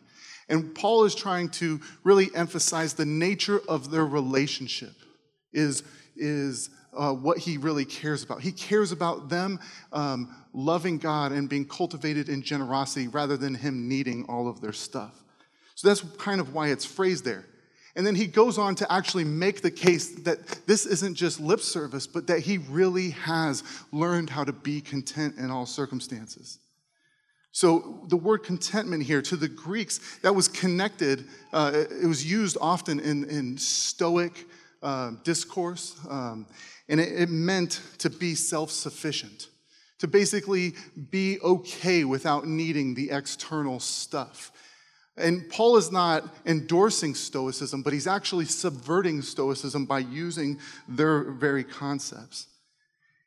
And 0.50 0.74
Paul 0.74 1.04
is 1.04 1.14
trying 1.14 1.48
to 1.50 1.80
really 2.02 2.28
emphasize 2.34 2.92
the 2.92 3.06
nature 3.06 3.60
of 3.66 3.90
their 3.90 4.04
relationship 4.04 4.92
is, 5.54 5.82
is 6.16 6.68
uh, 6.92 7.14
what 7.14 7.38
he 7.38 7.56
really 7.56 7.86
cares 7.86 8.22
about. 8.22 8.42
He 8.42 8.52
cares 8.52 8.92
about 8.92 9.30
them 9.30 9.58
um, 9.90 10.34
loving 10.52 10.98
God 10.98 11.32
and 11.32 11.48
being 11.48 11.64
cultivated 11.64 12.28
in 12.28 12.42
generosity 12.42 13.08
rather 13.08 13.38
than 13.38 13.54
him 13.54 13.88
needing 13.88 14.26
all 14.28 14.48
of 14.48 14.60
their 14.60 14.74
stuff. 14.74 15.23
So 15.74 15.88
that's 15.88 16.00
kind 16.16 16.40
of 16.40 16.54
why 16.54 16.68
it's 16.68 16.84
phrased 16.84 17.24
there. 17.24 17.44
And 17.96 18.06
then 18.06 18.14
he 18.16 18.26
goes 18.26 18.58
on 18.58 18.74
to 18.76 18.92
actually 18.92 19.24
make 19.24 19.62
the 19.62 19.70
case 19.70 20.08
that 20.22 20.66
this 20.66 20.84
isn't 20.84 21.14
just 21.14 21.38
lip 21.38 21.60
service, 21.60 22.06
but 22.06 22.26
that 22.26 22.40
he 22.40 22.58
really 22.58 23.10
has 23.10 23.62
learned 23.92 24.30
how 24.30 24.44
to 24.44 24.52
be 24.52 24.80
content 24.80 25.36
in 25.38 25.50
all 25.50 25.66
circumstances. 25.66 26.58
So 27.52 28.00
the 28.08 28.16
word 28.16 28.38
contentment 28.38 29.04
here, 29.04 29.22
to 29.22 29.36
the 29.36 29.46
Greeks, 29.46 30.18
that 30.22 30.34
was 30.34 30.48
connected, 30.48 31.24
uh, 31.52 31.84
it 32.02 32.06
was 32.06 32.28
used 32.28 32.58
often 32.60 32.98
in, 32.98 33.30
in 33.30 33.56
Stoic 33.58 34.44
uh, 34.82 35.12
discourse, 35.22 35.96
um, 36.10 36.46
and 36.88 37.00
it, 37.00 37.12
it 37.12 37.30
meant 37.30 37.80
to 37.98 38.10
be 38.10 38.34
self 38.34 38.72
sufficient, 38.72 39.46
to 40.00 40.08
basically 40.08 40.74
be 41.10 41.38
okay 41.42 42.02
without 42.02 42.44
needing 42.44 42.92
the 42.92 43.10
external 43.10 43.78
stuff. 43.78 44.50
And 45.16 45.48
Paul 45.48 45.76
is 45.76 45.92
not 45.92 46.34
endorsing 46.44 47.14
Stoicism, 47.14 47.82
but 47.82 47.92
he's 47.92 48.06
actually 48.06 48.46
subverting 48.46 49.22
Stoicism 49.22 49.86
by 49.86 50.00
using 50.00 50.58
their 50.88 51.30
very 51.32 51.62
concepts. 51.62 52.48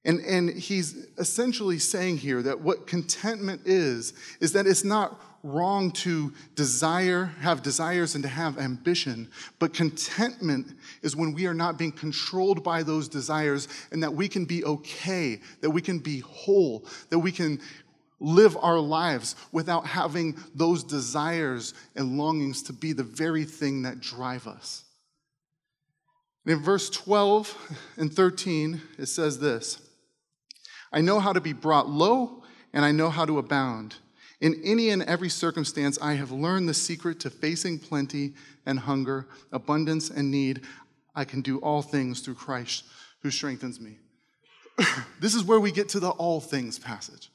And, 0.04 0.22
and 0.22 0.50
he's 0.50 1.08
essentially 1.18 1.80
saying 1.80 2.18
here 2.18 2.42
that 2.42 2.62
what 2.62 2.88
contentment 2.88 3.62
is, 3.66 4.14
is 4.40 4.54
that 4.54 4.66
it's 4.66 4.84
not 4.84 5.22
wrong 5.44 5.92
to 5.92 6.34
desire, 6.56 7.26
have 7.42 7.62
desires, 7.62 8.16
and 8.16 8.24
to 8.24 8.30
have 8.30 8.58
ambition, 8.58 9.30
but 9.60 9.74
contentment 9.74 10.68
is 11.02 11.16
when 11.16 11.34
we 11.34 11.46
are 11.46 11.54
not 11.54 11.78
being 11.78 11.92
controlled 11.92 12.64
by 12.64 12.84
those 12.84 13.08
desires 13.08 13.68
and 13.92 14.02
that 14.04 14.14
we 14.14 14.28
can 14.28 14.46
be 14.46 14.64
okay, 14.64 15.40
that 15.62 15.70
we 15.70 15.82
can 15.82 16.00
be 16.00 16.20
whole, 16.20 16.86
that 17.10 17.20
we 17.20 17.32
can 17.32 17.60
live 18.20 18.58
our 18.58 18.80
lives 18.80 19.36
without 19.52 19.86
having 19.86 20.38
those 20.56 20.84
desires 20.84 21.74
and 21.96 22.18
longings 22.18 22.64
to 22.64 22.74
be 22.74 22.94
the 22.94 23.04
very 23.04 23.46
thing 23.46 23.84
that 23.84 24.00
drive 24.00 24.48
us. 24.48 24.84
And 26.46 26.56
in 26.56 26.64
verse 26.64 26.90
12 26.90 27.76
and 27.98 28.12
13, 28.12 28.82
it 28.98 29.08
says 29.08 29.40
this 29.40 29.82
I 30.92 31.02
know 31.02 31.20
how 31.20 31.34
to 31.34 31.42
be 31.42 31.54
brought 31.54 31.90
low, 31.90 32.44
and 32.74 32.86
I 32.86 32.92
know 32.92 33.10
how 33.10 33.26
to 33.26 33.38
abound. 33.38 33.96
In 34.40 34.62
any 34.64 34.90
and 34.90 35.02
every 35.04 35.30
circumstance, 35.30 35.98
I 36.00 36.14
have 36.14 36.32
learned 36.32 36.70
the 36.70 36.74
secret 36.74 37.20
to 37.22 37.30
facing 37.30 37.80
plenty 37.80 38.36
and 38.66 38.80
hunger, 38.80 39.28
abundance 39.52 40.10
and 40.10 40.30
need. 40.30 40.62
I 41.16 41.26
can 41.26 41.42
do 41.42 41.58
all 41.58 41.82
things 41.82 42.22
through 42.22 42.36
Christ 42.36 42.86
who 43.24 43.32
strengthens 43.32 43.82
me. 43.82 43.98
this 45.20 45.34
is 45.34 45.44
where 45.44 45.60
we 45.60 45.72
get 45.72 45.90
to 45.90 46.00
the 46.00 46.12
all 46.12 46.40
things 46.40 46.78
passage. 46.78 47.32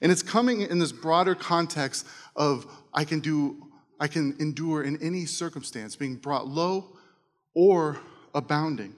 And 0.00 0.12
it's 0.12 0.22
coming 0.22 0.60
in 0.60 0.78
this 0.78 0.92
broader 0.92 1.34
context 1.34 2.06
of 2.36 2.66
I 2.94 3.04
can 3.04 3.20
do, 3.20 3.66
I 3.98 4.08
can 4.08 4.36
endure 4.38 4.82
in 4.82 5.00
any 5.02 5.26
circumstance, 5.26 5.96
being 5.96 6.16
brought 6.16 6.46
low 6.46 6.96
or 7.54 7.98
abounding. 8.34 8.94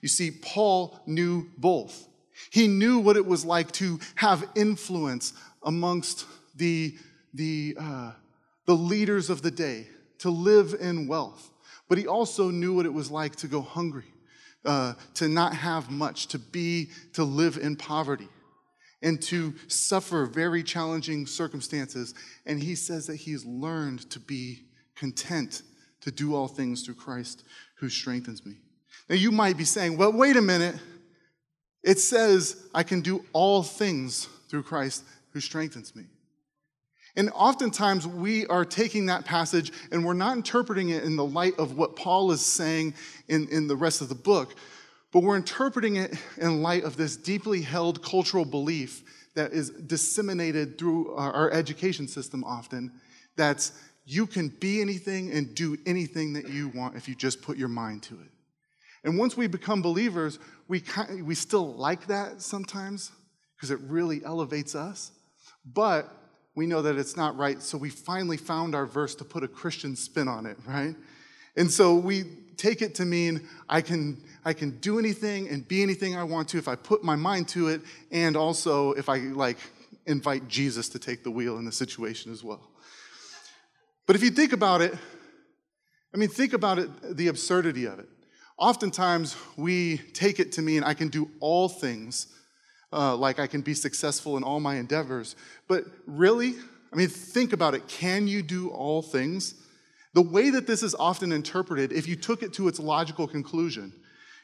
You 0.00 0.08
see, 0.08 0.30
Paul 0.30 0.98
knew 1.06 1.48
both. 1.58 2.08
He 2.50 2.68
knew 2.68 3.00
what 3.00 3.16
it 3.16 3.26
was 3.26 3.44
like 3.44 3.72
to 3.72 3.98
have 4.14 4.48
influence 4.54 5.32
amongst 5.62 6.24
the, 6.54 6.96
the, 7.34 7.76
uh, 7.78 8.12
the 8.64 8.76
leaders 8.76 9.28
of 9.28 9.42
the 9.42 9.50
day, 9.50 9.88
to 10.18 10.30
live 10.30 10.74
in 10.80 11.06
wealth. 11.06 11.50
But 11.88 11.98
he 11.98 12.06
also 12.06 12.50
knew 12.50 12.74
what 12.74 12.86
it 12.86 12.92
was 12.92 13.10
like 13.10 13.36
to 13.36 13.48
go 13.48 13.60
hungry, 13.60 14.12
uh, 14.64 14.94
to 15.14 15.28
not 15.28 15.54
have 15.54 15.90
much, 15.90 16.28
to 16.28 16.38
be, 16.38 16.90
to 17.14 17.24
live 17.24 17.56
in 17.56 17.76
poverty 17.76 18.28
and 19.02 19.20
to 19.22 19.54
suffer 19.68 20.26
very 20.26 20.62
challenging 20.62 21.26
circumstances. 21.26 22.14
And 22.46 22.60
he 22.60 22.74
says 22.74 23.06
that 23.06 23.16
he's 23.16 23.44
learned 23.44 24.10
to 24.10 24.20
be 24.20 24.64
content 24.96 25.62
to 26.00 26.10
do 26.10 26.34
all 26.34 26.48
things 26.48 26.84
through 26.84 26.94
Christ 26.94 27.44
who 27.76 27.88
strengthens 27.88 28.44
me. 28.44 28.56
Now, 29.08 29.16
you 29.16 29.30
might 29.30 29.56
be 29.56 29.64
saying, 29.64 29.96
well, 29.96 30.12
wait 30.12 30.36
a 30.36 30.42
minute. 30.42 30.76
It 31.82 31.98
says 31.98 32.68
I 32.74 32.82
can 32.82 33.00
do 33.00 33.24
all 33.32 33.62
things 33.62 34.28
through 34.48 34.64
Christ 34.64 35.04
who 35.32 35.40
strengthens 35.40 35.94
me. 35.94 36.04
And 37.16 37.30
oftentimes 37.34 38.06
we 38.06 38.46
are 38.46 38.64
taking 38.64 39.06
that 39.06 39.24
passage 39.24 39.72
and 39.90 40.04
we're 40.04 40.12
not 40.12 40.36
interpreting 40.36 40.90
it 40.90 41.04
in 41.04 41.16
the 41.16 41.24
light 41.24 41.58
of 41.58 41.76
what 41.76 41.96
Paul 41.96 42.30
is 42.30 42.44
saying 42.44 42.94
in, 43.28 43.48
in 43.48 43.66
the 43.66 43.76
rest 43.76 44.02
of 44.02 44.08
the 44.08 44.14
book, 44.14 44.54
but 45.12 45.22
we're 45.22 45.36
interpreting 45.36 45.96
it 45.96 46.14
in 46.36 46.62
light 46.62 46.84
of 46.84 46.96
this 46.96 47.16
deeply 47.16 47.62
held 47.62 48.02
cultural 48.02 48.44
belief 48.44 49.02
that 49.34 49.52
is 49.52 49.70
disseminated 49.70 50.78
through 50.78 51.14
our, 51.14 51.50
education 51.50 52.08
system 52.08 52.44
often 52.44 52.92
that's 53.36 53.72
you 54.04 54.26
can 54.26 54.48
be 54.48 54.80
anything 54.80 55.30
and 55.32 55.54
do 55.54 55.76
anything 55.86 56.32
that 56.32 56.48
you 56.48 56.68
want 56.68 56.96
if 56.96 57.08
you 57.08 57.14
just 57.14 57.42
put 57.42 57.56
your 57.56 57.68
mind 57.68 58.02
to 58.02 58.14
it. 58.14 58.30
And 59.04 59.18
once 59.18 59.36
we 59.36 59.46
become 59.46 59.82
believers, 59.82 60.38
we, 60.66 60.82
we 61.22 61.34
still 61.34 61.74
like 61.74 62.06
that 62.06 62.42
sometimes 62.42 63.12
because 63.56 63.70
it 63.70 63.78
really 63.80 64.24
elevates 64.24 64.74
us. 64.74 65.12
But 65.64 66.10
we 66.54 66.66
know 66.66 66.82
that 66.82 66.96
it's 66.96 67.16
not 67.16 67.36
right, 67.36 67.62
so 67.62 67.78
we 67.78 67.90
finally 67.90 68.36
found 68.36 68.74
our 68.74 68.86
verse 68.86 69.14
to 69.16 69.24
put 69.24 69.44
a 69.44 69.48
Christian 69.48 69.94
spin 69.94 70.26
on 70.26 70.46
it, 70.46 70.56
right? 70.66 70.96
And 71.56 71.70
so 71.70 71.94
we 71.94 72.24
take 72.58 72.82
it 72.82 72.94
to 72.96 73.04
mean 73.04 73.48
I 73.68 73.80
can, 73.80 74.22
I 74.44 74.52
can 74.52 74.78
do 74.80 74.98
anything 74.98 75.48
and 75.48 75.66
be 75.66 75.82
anything 75.82 76.16
I 76.16 76.24
want 76.24 76.48
to 76.50 76.58
if 76.58 76.68
I 76.68 76.74
put 76.74 77.02
my 77.02 77.16
mind 77.16 77.48
to 77.48 77.68
it, 77.68 77.80
and 78.10 78.36
also 78.36 78.92
if 78.92 79.08
I 79.08 79.18
like 79.18 79.58
invite 80.06 80.48
Jesus 80.48 80.88
to 80.90 80.98
take 80.98 81.24
the 81.24 81.30
wheel 81.30 81.58
in 81.58 81.64
the 81.64 81.72
situation 81.72 82.32
as 82.32 82.44
well. 82.44 82.70
But 84.06 84.16
if 84.16 84.22
you 84.22 84.30
think 84.30 84.52
about 84.52 84.82
it, 84.82 84.94
I 86.14 86.16
mean, 86.16 86.28
think 86.28 86.52
about 86.52 86.78
it, 86.78 87.16
the 87.16 87.28
absurdity 87.28 87.86
of 87.86 87.98
it. 87.98 88.08
Oftentimes, 88.58 89.36
we 89.56 89.98
take 89.98 90.40
it 90.40 90.52
to 90.52 90.62
mean 90.62 90.82
I 90.82 90.94
can 90.94 91.08
do 91.08 91.30
all 91.40 91.68
things 91.68 92.26
uh, 92.92 93.14
like 93.16 93.38
I 93.38 93.46
can 93.46 93.60
be 93.60 93.74
successful 93.74 94.36
in 94.36 94.42
all 94.42 94.60
my 94.60 94.76
endeavors. 94.76 95.36
But 95.68 95.84
really, 96.06 96.54
I 96.92 96.96
mean, 96.96 97.08
think 97.08 97.52
about 97.52 97.74
it. 97.74 97.86
Can 97.86 98.26
you 98.26 98.42
do 98.42 98.70
all 98.70 99.02
things? 99.02 99.54
The 100.14 100.22
way 100.22 100.50
that 100.50 100.66
this 100.66 100.82
is 100.82 100.94
often 100.94 101.32
interpreted, 101.32 101.92
if 101.92 102.08
you 102.08 102.16
took 102.16 102.42
it 102.42 102.52
to 102.54 102.68
its 102.68 102.80
logical 102.80 103.28
conclusion, 103.28 103.92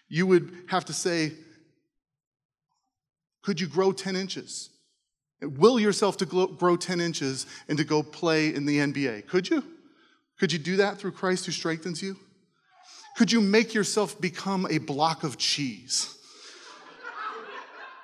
you 0.09 0.27
would 0.27 0.65
have 0.69 0.85
to 0.87 0.93
say, 0.93 1.33
could 3.43 3.61
you 3.61 3.67
grow 3.67 3.93
10 3.93 4.17
inches? 4.17 4.71
Will 5.43 5.79
yourself 5.79 6.17
to 6.19 6.27
grow 6.27 6.77
10 6.77 7.01
inches 7.01 7.47
and 7.69 7.77
to 7.79 7.85
go 7.85 8.03
play 8.03 8.55
in 8.55 8.65
the 8.67 8.79
NBA? 8.79 9.27
Could 9.27 9.51
you? 9.51 9.63
Could 10.39 10.53
you 10.53 10.59
do 10.59 10.77
that 10.77 10.99
through 10.99 11.13
Christ 11.13 11.47
who 11.47 11.53
strengthens 11.53 12.03
you? 12.03 12.17
Could 13.17 13.31
you 13.31 13.41
make 13.41 13.75
yourself 13.75 14.21
become 14.21 14.67
a 14.69 14.79
block 14.79 15.23
of 15.23 15.39
cheese? 15.39 16.17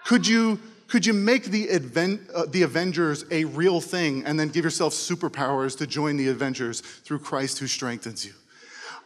Could 0.04 0.26
you, 0.26 0.58
could 0.90 1.06
you 1.06 1.12
make 1.12 1.44
the, 1.44 1.70
advent, 1.70 2.28
uh, 2.34 2.46
the 2.46 2.62
Avengers 2.62 3.24
a 3.30 3.44
real 3.44 3.80
thing 3.80 4.24
and 4.24 4.38
then 4.38 4.48
give 4.48 4.64
yourself 4.64 4.92
superpowers 4.92 5.78
to 5.78 5.86
join 5.86 6.16
the 6.16 6.26
Avengers 6.28 6.80
through 6.80 7.20
Christ 7.20 7.60
who 7.60 7.68
strengthens 7.68 8.26
you? 8.26 8.32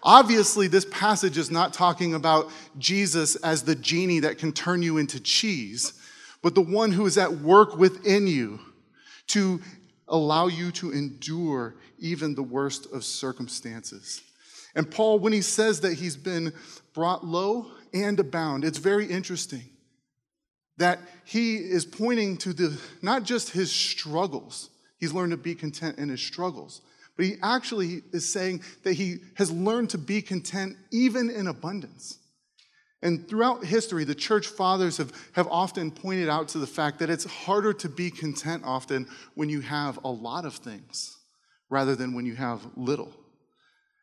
Obviously, 0.03 0.67
this 0.67 0.87
passage 0.91 1.37
is 1.37 1.51
not 1.51 1.75
talking 1.75 2.15
about 2.15 2.51
Jesus 2.79 3.37
as 3.37 3.65
the 3.65 3.75
genie 3.75 4.21
that 4.21 4.39
can 4.39 4.51
turn 4.51 4.83
you 4.83 4.97
into 4.97 5.21
cheese, 5.21 5.93
but 6.41 6.55
the 6.55 6.63
one 6.63 6.91
who 6.91 7.05
is 7.05 7.19
at 7.19 7.31
work 7.31 7.77
within 7.77 8.27
you 8.27 8.61
to 9.27 9.61
allow 10.09 10.47
you 10.47 10.73
to 10.73 10.91
endure 10.91 11.75
even 11.99 12.35
the 12.35 12.43
worst 12.43 12.91
of 12.95 13.05
circumstances. 13.05 14.23
And 14.75 14.91
Paul, 14.91 15.19
when 15.19 15.35
he 15.35 15.43
says 15.43 15.83
that 15.83 15.95
he's 15.95 16.17
been 16.17 16.55
brought 16.95 17.27
low 17.27 17.67
and 17.93 18.19
abound, 18.19 18.65
it's 18.65 18.79
very 18.79 19.07
interesting 19.07 19.65
that 20.79 20.99
he 21.25 21.57
is 21.57 21.85
pointing 21.85 22.37
to 22.39 22.53
the 22.53 22.81
not 23.03 23.23
just 23.23 23.51
his 23.51 23.71
struggles 23.71 24.71
he's 24.99 25.13
learned 25.13 25.31
to 25.31 25.37
be 25.37 25.55
content 25.55 25.99
in 25.99 26.09
his 26.09 26.21
struggles 26.21 26.81
but 27.17 27.27
he 27.27 27.37
actually 27.43 28.03
is 28.13 28.31
saying 28.31 28.63
that 28.83 28.95
he 28.95 29.19
has 29.35 29.51
learned 29.51 29.91
to 29.91 29.99
be 29.99 30.21
content 30.21 30.77
even 30.91 31.31
in 31.31 31.47
abundance. 31.47 32.19
And 33.03 33.29
throughout 33.29 33.65
history 33.65 34.05
the 34.05 34.15
church 34.15 34.47
fathers 34.47 34.97
have, 34.97 35.13
have 35.33 35.47
often 35.49 35.91
pointed 35.91 36.29
out 36.29 36.49
to 36.49 36.59
the 36.59 36.67
fact 36.67 36.99
that 36.99 37.11
it's 37.11 37.25
harder 37.25 37.73
to 37.75 37.89
be 37.89 38.11
content 38.11 38.63
often 38.65 39.07
when 39.35 39.49
you 39.49 39.61
have 39.61 39.99
a 40.05 40.11
lot 40.11 40.45
of 40.45 40.55
things 40.55 41.17
rather 41.71 41.95
than 41.95 42.15
when 42.15 42.27
you 42.27 42.35
have 42.35 42.61
little. 42.77 43.13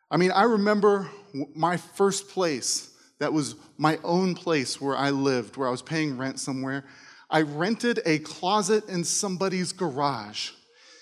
I 0.09 0.17
mean 0.17 0.31
i 0.31 0.43
remember 0.43 1.09
my 1.55 1.77
first 1.77 2.29
place 2.29 2.90
that 3.21 3.31
was 3.31 3.53
my 3.77 3.99
own 4.03 4.33
place 4.33 4.81
where 4.81 4.97
I 4.97 5.11
lived, 5.11 5.55
where 5.55 5.67
I 5.67 5.71
was 5.71 5.83
paying 5.83 6.17
rent 6.17 6.39
somewhere. 6.39 6.83
I 7.29 7.43
rented 7.43 7.99
a 8.03 8.17
closet 8.17 8.89
in 8.89 9.03
somebody's 9.03 9.73
garage. 9.73 10.49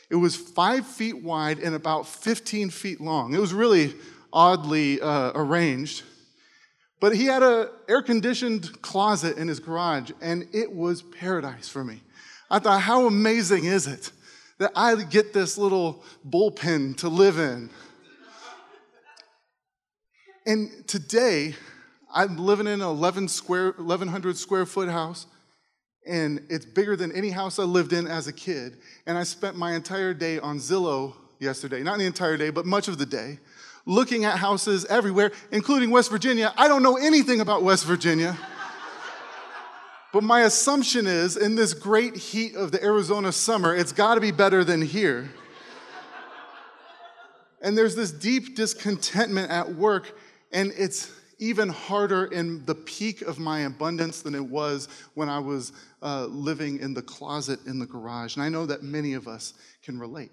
It 0.10 0.18
was 0.18 0.36
five 0.36 0.86
feet 0.86 1.24
wide 1.24 1.60
and 1.60 1.74
about 1.74 2.06
15 2.10 2.72
feet 2.72 3.00
long. 3.00 3.34
It 3.34 3.40
was 3.40 3.54
really 3.54 3.96
oddly 4.34 5.00
uh, 5.00 5.32
arranged. 5.34 6.04
But 7.00 7.16
he 7.16 7.24
had 7.24 7.42
an 7.42 7.70
air 7.88 8.02
conditioned 8.02 8.82
closet 8.82 9.38
in 9.38 9.48
his 9.48 9.62
garage, 9.62 10.12
and 10.20 10.46
it 10.52 10.74
was 10.74 11.02
paradise 11.02 11.70
for 11.70 11.86
me. 11.86 12.02
I 12.52 12.60
thought, 12.60 12.82
how 12.82 13.08
amazing 13.08 13.64
is 13.64 13.88
it 13.88 14.12
that 14.58 14.74
I 14.76 14.94
get 15.04 15.32
this 15.32 15.58
little 15.58 16.04
bullpen 16.30 16.98
to 16.98 17.08
live 17.08 17.40
in? 17.40 17.70
And 20.46 20.86
today, 20.86 21.56
I'm 22.12 22.38
living 22.38 22.65
in 22.65 22.74
an 22.74 22.82
11 22.82 23.28
square, 23.28 23.74
1,100 23.78 24.36
square 24.36 24.65
foot 24.65 24.89
house, 24.89 25.28
and 26.08 26.43
it's 26.50 26.65
bigger 26.65 26.95
than 26.95 27.12
any 27.12 27.30
house 27.30 27.60
I 27.60 27.63
lived 27.63 27.93
in 27.93 28.08
as 28.08 28.28
a 28.28 28.34
kid. 28.34 28.78
And 29.06 29.17
I 29.17 29.24
spent 29.24 29.56
my 29.58 29.76
entire 29.76 30.13
day 30.15 30.39
on 30.39 30.58
Zillow 30.58 31.13
yesterday, 31.39 31.84
not 31.84 32.00
the 32.00 32.06
entire 32.06 32.36
day, 32.36 32.50
but 32.50 32.65
much 32.65 32.88
of 32.88 32.98
the 32.98 33.06
day, 33.06 33.38
looking 33.86 34.26
at 34.26 34.39
houses 34.39 34.86
everywhere, 34.86 35.32
including 35.52 35.91
West 35.91 36.10
Virginia. 36.10 36.52
I 36.58 36.67
don't 36.67 36.82
know 36.82 36.98
anything 36.98 37.41
about 37.41 37.62
West 37.62 37.86
Virginia. 37.86 38.36
but 40.13 40.24
my 40.24 40.41
assumption 40.41 41.06
is 41.06 41.38
in 41.38 41.54
this 41.54 41.76
great 41.76 42.15
heat 42.17 42.56
of 42.56 42.72
the 42.72 42.84
Arizona 42.84 43.32
summer, 43.32 43.76
it's 43.76 43.91
got 43.91 44.15
to 44.15 44.22
be 44.22 44.32
better 44.32 44.63
than 44.63 44.82
here. 44.82 45.30
and 47.62 47.78
there's 47.78 47.95
this 47.95 48.12
deep 48.12 48.56
discontentment 48.56 49.52
at 49.52 49.76
work, 49.76 50.17
and 50.52 50.74
it's 50.76 51.12
even 51.39 51.69
harder 51.69 52.25
in 52.25 52.65
the 52.65 52.75
peak 52.75 53.21
of 53.21 53.39
my 53.39 53.62
abundance 53.62 54.21
than 54.21 54.36
it 54.36 54.45
was 54.45 54.88
when 55.13 55.30
I 55.30 55.39
was 55.39 55.71
uh, 56.02 56.25
living 56.25 56.80
in 56.80 56.93
the 56.93 57.02
closet 57.02 57.60
in 57.65 57.80
the 57.80 57.86
garage. 57.86 58.36
And 58.36 58.43
I 58.43 58.49
know 58.49 58.65
that 58.65 58.84
many 58.84 59.13
of 59.13 59.28
us 59.28 59.54
can 59.84 59.99
relate. 59.99 60.32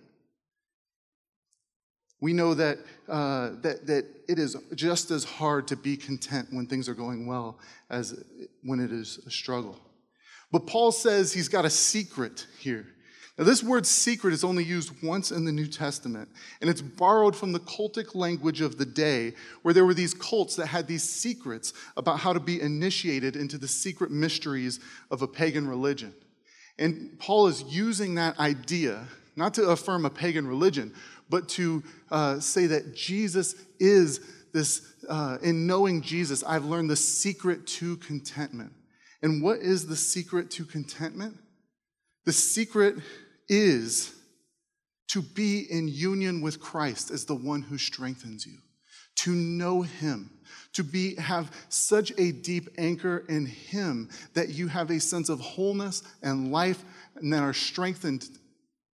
We 2.20 2.32
know 2.32 2.54
that, 2.54 2.78
uh, 3.08 3.50
that, 3.60 3.86
that 3.86 4.06
it 4.28 4.38
is 4.38 4.56
just 4.74 5.10
as 5.10 5.24
hard 5.24 5.68
to 5.68 5.76
be 5.76 5.96
content 5.96 6.48
when 6.50 6.66
things 6.66 6.88
are 6.88 6.94
going 6.94 7.26
well 7.26 7.58
as 7.90 8.24
when 8.62 8.80
it 8.80 8.90
is 8.90 9.18
a 9.26 9.30
struggle. 9.30 9.78
But 10.50 10.66
Paul 10.66 10.92
says 10.92 11.32
he's 11.32 11.48
got 11.48 11.64
a 11.64 11.70
secret 11.70 12.46
here. 12.58 12.86
Now, 13.38 13.44
this 13.44 13.62
word 13.62 13.85
secret 13.85 14.33
is 14.33 14.44
only 14.44 14.64
used 14.64 15.03
once 15.03 15.31
in 15.31 15.44
the 15.44 15.53
New 15.53 15.66
Testament, 15.66 16.31
and 16.61 16.70
it's 16.70 16.81
borrowed 16.81 17.37
from 17.37 17.53
the 17.53 17.61
cultic 17.61 18.14
language 18.14 18.62
of 18.62 18.79
the 18.79 18.87
day, 18.87 19.35
where 19.61 19.75
there 19.75 19.85
were 19.85 19.92
these 19.92 20.14
cults 20.14 20.57
that 20.57 20.68
had 20.68 20.88
these 20.88 21.03
secrets 21.03 21.75
about 21.99 22.20
how 22.20 22.33
to 22.33 22.40
be 22.40 22.61
initiated 22.61 23.37
into 23.37 23.59
the 23.59 23.68
secret 23.68 24.11
mysteries 24.11 24.81
of 25.11 25.20
a 25.20 25.29
pagan 25.29 25.68
religion. 25.68 26.14
And 26.79 27.18
Paul 27.18 27.49
is 27.49 27.62
using 27.62 28.14
that 28.14 28.38
idea, 28.38 29.07
not 29.37 29.53
to 29.55 29.68
affirm 29.68 30.07
a 30.07 30.11
pagan 30.11 30.46
religion, 30.46 30.94
but 31.29 31.46
to 31.51 31.83
uh, 32.11 32.40
say 32.40 32.66
that 32.66 32.94
Jesus 32.94 33.55
is 33.79 34.20
this, 34.55 34.94
uh, 35.11 35.37
in 35.42 35.66
knowing 35.66 36.01
Jesus, 36.01 36.42
I've 36.42 36.64
learned 36.64 36.88
the 36.88 36.96
secret 36.96 37.66
to 37.66 37.99
contentment. 37.99 38.72
And 39.20 39.42
what 39.42 39.59
is 39.59 39.87
the 39.87 39.96
secret 39.96 40.51
to 40.53 40.64
contentment? 40.64 41.37
The 42.25 42.33
secret 42.33 42.96
is 43.48 44.14
to 45.09 45.22
be 45.22 45.61
in 45.70 45.88
union 45.88 46.40
with 46.40 46.61
Christ 46.61 47.11
as 47.11 47.24
the 47.24 47.35
one 47.35 47.62
who 47.62 47.78
strengthens 47.78 48.46
you, 48.46 48.59
to 49.16 49.30
know 49.30 49.82
Him, 49.82 50.30
to 50.72 50.82
be, 50.82 51.14
have 51.16 51.50
such 51.68 52.12
a 52.18 52.32
deep 52.32 52.68
anchor 52.76 53.24
in 53.28 53.46
Him 53.46 54.11
that 54.35 54.50
you 54.50 54.68
have 54.68 54.90
a 54.90 55.00
sense 55.00 55.28
of 55.28 55.40
wholeness 55.40 56.02
and 56.22 56.52
life 56.52 56.85
and 57.16 57.32
that 57.32 57.42
are 57.42 57.54
strengthened 57.54 58.28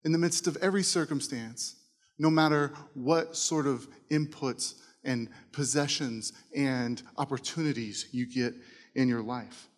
in 0.05 0.13
the 0.13 0.19
midst 0.19 0.47
of 0.47 0.57
every 0.59 0.83
circumstance, 0.83 1.77
no 2.19 2.31
matter 2.31 2.73
what 2.95 3.37
sort 3.37 3.67
of 3.67 3.89
inputs 4.11 4.75
and 5.05 5.29
possessions 5.53 6.33
and 6.55 7.03
opportunities 7.17 8.07
you 8.13 8.27
get 8.27 8.55
in 8.95 9.09
your 9.09 9.23
life. 9.23 9.69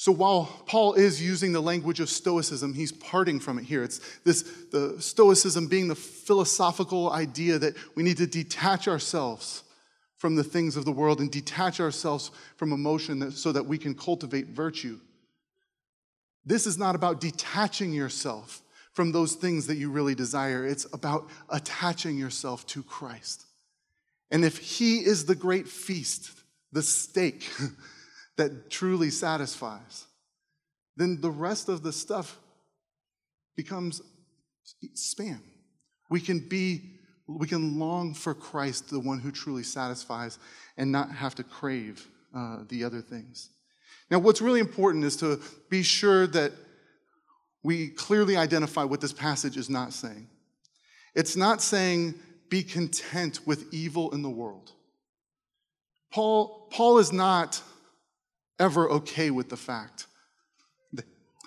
So 0.00 0.12
while 0.12 0.44
Paul 0.66 0.94
is 0.94 1.20
using 1.20 1.50
the 1.50 1.60
language 1.60 1.98
of 1.98 2.08
Stoicism, 2.08 2.72
he's 2.72 2.92
parting 2.92 3.40
from 3.40 3.58
it 3.58 3.64
here. 3.64 3.82
It's 3.82 3.98
this 4.22 4.42
the 4.70 4.94
Stoicism 5.02 5.66
being 5.66 5.88
the 5.88 5.96
philosophical 5.96 7.10
idea 7.10 7.58
that 7.58 7.74
we 7.96 8.04
need 8.04 8.18
to 8.18 8.26
detach 8.28 8.86
ourselves 8.86 9.64
from 10.16 10.36
the 10.36 10.44
things 10.44 10.76
of 10.76 10.84
the 10.84 10.92
world 10.92 11.18
and 11.18 11.32
detach 11.32 11.80
ourselves 11.80 12.30
from 12.54 12.72
emotion 12.72 13.32
so 13.32 13.50
that 13.50 13.66
we 13.66 13.76
can 13.76 13.92
cultivate 13.92 14.46
virtue. 14.46 15.00
This 16.46 16.64
is 16.64 16.78
not 16.78 16.94
about 16.94 17.20
detaching 17.20 17.92
yourself 17.92 18.62
from 18.92 19.10
those 19.10 19.34
things 19.34 19.66
that 19.66 19.78
you 19.78 19.90
really 19.90 20.14
desire, 20.14 20.64
it's 20.64 20.86
about 20.92 21.28
attaching 21.48 22.16
yourself 22.16 22.64
to 22.68 22.84
Christ. 22.84 23.46
And 24.30 24.44
if 24.44 24.58
He 24.58 24.98
is 24.98 25.26
the 25.26 25.34
great 25.34 25.66
feast, 25.66 26.30
the 26.70 26.84
steak 26.84 27.50
that 28.38 28.70
truly 28.70 29.10
satisfies, 29.10 30.06
then 30.96 31.20
the 31.20 31.30
rest 31.30 31.68
of 31.68 31.82
the 31.82 31.92
stuff 31.92 32.38
becomes 33.56 34.00
spam. 34.96 35.40
We 36.10 36.20
can 36.20 36.38
be 36.38 36.94
we 37.28 37.46
can 37.46 37.78
long 37.78 38.14
for 38.14 38.32
Christ, 38.32 38.88
the 38.88 38.98
one 38.98 39.18
who 39.18 39.30
truly 39.30 39.62
satisfies, 39.62 40.38
and 40.78 40.90
not 40.90 41.10
have 41.10 41.34
to 41.34 41.44
crave 41.44 42.08
uh, 42.34 42.60
the 42.68 42.84
other 42.84 43.02
things. 43.02 43.50
Now, 44.10 44.18
what's 44.18 44.40
really 44.40 44.60
important 44.60 45.04
is 45.04 45.16
to 45.16 45.38
be 45.68 45.82
sure 45.82 46.26
that 46.28 46.52
we 47.62 47.88
clearly 47.88 48.38
identify 48.38 48.84
what 48.84 49.02
this 49.02 49.12
passage 49.12 49.58
is 49.58 49.68
not 49.68 49.92
saying. 49.92 50.26
It's 51.14 51.36
not 51.36 51.60
saying 51.60 52.14
be 52.48 52.62
content 52.62 53.46
with 53.46 53.74
evil 53.74 54.12
in 54.12 54.22
the 54.22 54.30
world. 54.30 54.72
Paul, 56.10 56.68
Paul 56.70 56.98
is 56.98 57.12
not 57.12 57.60
ever 58.58 58.88
okay 58.90 59.30
with 59.30 59.48
the 59.48 59.56
fact 59.56 60.06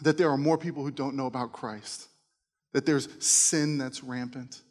that, 0.03 0.17
there 0.17 0.29
are 0.29 0.37
more 0.37 0.57
people 0.57 0.83
who 0.83 0.91
don't 0.91 1.15
know 1.15 1.27
about 1.27 1.53
Christ, 1.53 2.07
that 2.73 2.85
there's 2.85 3.07
sin 3.23 3.77
that's 3.77 4.03
rampant 4.03 4.61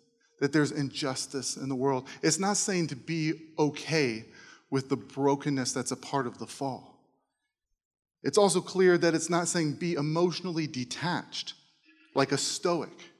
that 0.40 0.52
there's 0.52 0.72
injustice 0.72 1.56
in 1.56 1.68
the 1.68 1.74
world. 1.74 2.08
It's 2.22 2.38
not 2.38 2.56
saying 2.56 2.88
to 2.88 2.96
be 2.96 3.34
okay 3.58 4.24
with 4.70 4.88
the 4.88 4.96
brokenness 4.96 5.72
that's 5.72 5.92
a 5.92 5.96
part 5.96 6.26
of 6.26 6.38
the 6.38 6.46
fall. 6.46 6.98
It's 8.22 8.38
also 8.38 8.60
clear 8.60 8.98
that 8.98 9.14
it's 9.14 9.30
not 9.30 9.48
saying 9.48 9.74
be 9.74 9.94
emotionally 9.94 10.66
detached 10.66 11.54
like 12.14 12.32
a 12.32 12.38
stoic. 12.38 13.10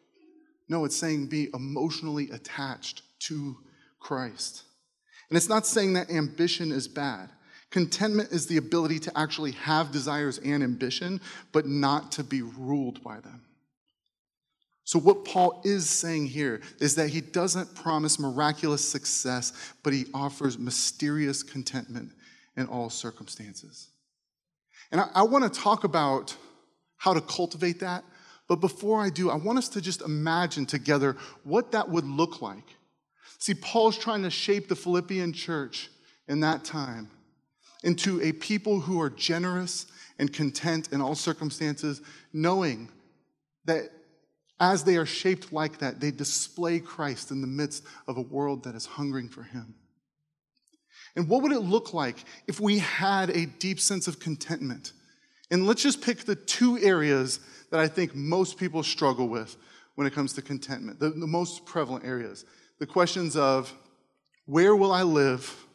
No, 0.68 0.84
it's 0.84 0.96
saying 0.96 1.26
be 1.26 1.48
emotionally 1.54 2.30
attached 2.30 3.02
to 3.20 3.56
Christ. 3.98 4.64
And 5.28 5.36
it's 5.36 5.48
not 5.48 5.66
saying 5.66 5.94
that 5.94 6.10
ambition 6.10 6.72
is 6.72 6.88
bad. 6.88 7.30
Contentment 7.70 8.32
is 8.32 8.46
the 8.46 8.56
ability 8.56 8.98
to 8.98 9.18
actually 9.18 9.52
have 9.52 9.92
desires 9.92 10.38
and 10.38 10.62
ambition, 10.62 11.20
but 11.52 11.66
not 11.66 12.12
to 12.12 12.24
be 12.24 12.42
ruled 12.42 13.02
by 13.02 13.20
them. 13.20 13.42
So, 14.82 14.98
what 14.98 15.24
Paul 15.24 15.60
is 15.64 15.88
saying 15.88 16.26
here 16.26 16.62
is 16.80 16.96
that 16.96 17.10
he 17.10 17.20
doesn't 17.20 17.76
promise 17.76 18.18
miraculous 18.18 18.86
success, 18.86 19.52
but 19.84 19.92
he 19.92 20.06
offers 20.12 20.58
mysterious 20.58 21.44
contentment 21.44 22.10
in 22.56 22.66
all 22.66 22.90
circumstances. 22.90 23.88
And 24.90 25.00
I, 25.00 25.08
I 25.14 25.22
want 25.22 25.44
to 25.44 25.60
talk 25.60 25.84
about 25.84 26.34
how 26.96 27.14
to 27.14 27.20
cultivate 27.20 27.80
that. 27.80 28.02
But 28.48 28.56
before 28.56 29.00
I 29.00 29.10
do, 29.10 29.30
I 29.30 29.36
want 29.36 29.58
us 29.58 29.68
to 29.70 29.80
just 29.80 30.02
imagine 30.02 30.66
together 30.66 31.16
what 31.44 31.70
that 31.70 31.88
would 31.88 32.04
look 32.04 32.42
like. 32.42 32.64
See, 33.38 33.54
Paul's 33.54 33.96
trying 33.96 34.24
to 34.24 34.30
shape 34.30 34.68
the 34.68 34.74
Philippian 34.74 35.32
church 35.32 35.88
in 36.26 36.40
that 36.40 36.64
time 36.64 37.08
into 37.82 38.20
a 38.20 38.32
people 38.32 38.80
who 38.80 39.00
are 39.00 39.10
generous 39.10 39.86
and 40.18 40.32
content 40.32 40.92
in 40.92 41.00
all 41.00 41.14
circumstances, 41.14 42.02
knowing 42.32 42.88
that 43.64 43.90
as 44.60 44.84
they 44.84 44.96
are 44.96 45.06
shaped 45.06 45.52
like 45.52 45.78
that, 45.78 46.00
they 46.00 46.10
display 46.10 46.80
Christ 46.80 47.30
in 47.30 47.40
the 47.40 47.46
midst 47.46 47.82
of 48.06 48.18
a 48.18 48.22
world 48.22 48.64
that 48.64 48.74
is 48.74 48.84
hungering 48.84 49.28
for 49.28 49.42
Him. 49.42 49.74
And 51.16 51.28
what 51.28 51.42
would 51.42 51.52
it 51.52 51.60
look 51.60 51.94
like 51.94 52.18
if 52.46 52.60
we 52.60 52.78
had 52.78 53.30
a 53.30 53.46
deep 53.46 53.80
sense 53.80 54.06
of 54.06 54.20
contentment? 54.20 54.92
And 55.50 55.66
let's 55.66 55.82
just 55.82 56.02
pick 56.02 56.18
the 56.18 56.36
two 56.36 56.78
areas 56.78 57.40
that 57.70 57.80
I 57.80 57.88
think 57.88 58.14
most 58.14 58.58
people 58.58 58.82
struggle 58.82 59.28
with 59.28 59.56
when 59.94 60.06
it 60.06 60.12
comes 60.12 60.34
to 60.34 60.42
contentment, 60.42 61.00
the, 61.00 61.10
the 61.10 61.26
most 61.26 61.64
prevalent 61.64 62.04
areas. 62.04 62.44
The 62.78 62.86
questions 62.86 63.36
of 63.36 63.74
where 64.46 64.76
will 64.76 64.92
I 64.92 65.02
live 65.02 65.66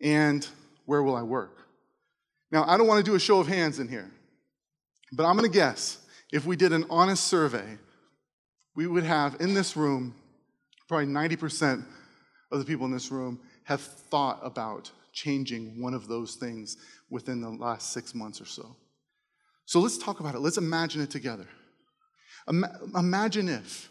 and 0.00 0.46
where 0.92 1.02
will 1.02 1.16
I 1.16 1.22
work? 1.22 1.56
Now, 2.50 2.66
I 2.68 2.76
don't 2.76 2.86
want 2.86 3.02
to 3.02 3.10
do 3.10 3.14
a 3.14 3.18
show 3.18 3.40
of 3.40 3.46
hands 3.48 3.78
in 3.78 3.88
here, 3.88 4.10
but 5.10 5.24
I'm 5.24 5.38
going 5.38 5.50
to 5.50 5.58
guess 5.58 5.96
if 6.30 6.44
we 6.44 6.54
did 6.54 6.70
an 6.70 6.84
honest 6.90 7.28
survey, 7.28 7.78
we 8.76 8.86
would 8.86 9.04
have 9.04 9.40
in 9.40 9.54
this 9.54 9.74
room, 9.74 10.14
probably 10.88 11.06
90% 11.06 11.82
of 12.50 12.58
the 12.58 12.66
people 12.66 12.84
in 12.84 12.92
this 12.92 13.10
room 13.10 13.40
have 13.64 13.80
thought 13.80 14.38
about 14.42 14.90
changing 15.14 15.80
one 15.80 15.94
of 15.94 16.08
those 16.08 16.34
things 16.34 16.76
within 17.08 17.40
the 17.40 17.48
last 17.48 17.94
six 17.94 18.14
months 18.14 18.38
or 18.38 18.44
so. 18.44 18.76
So 19.64 19.80
let's 19.80 19.96
talk 19.96 20.20
about 20.20 20.34
it. 20.34 20.40
Let's 20.40 20.58
imagine 20.58 21.00
it 21.00 21.10
together. 21.10 21.48
Imagine 22.94 23.48
if 23.48 23.88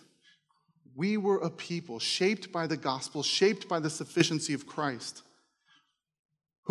we 0.95 1.17
were 1.17 1.39
a 1.39 1.49
people 1.49 1.97
shaped 1.97 2.51
by 2.51 2.67
the 2.67 2.77
gospel, 2.77 3.23
shaped 3.23 3.67
by 3.67 3.79
the 3.79 3.89
sufficiency 3.89 4.53
of 4.53 4.67
Christ, 4.67 5.23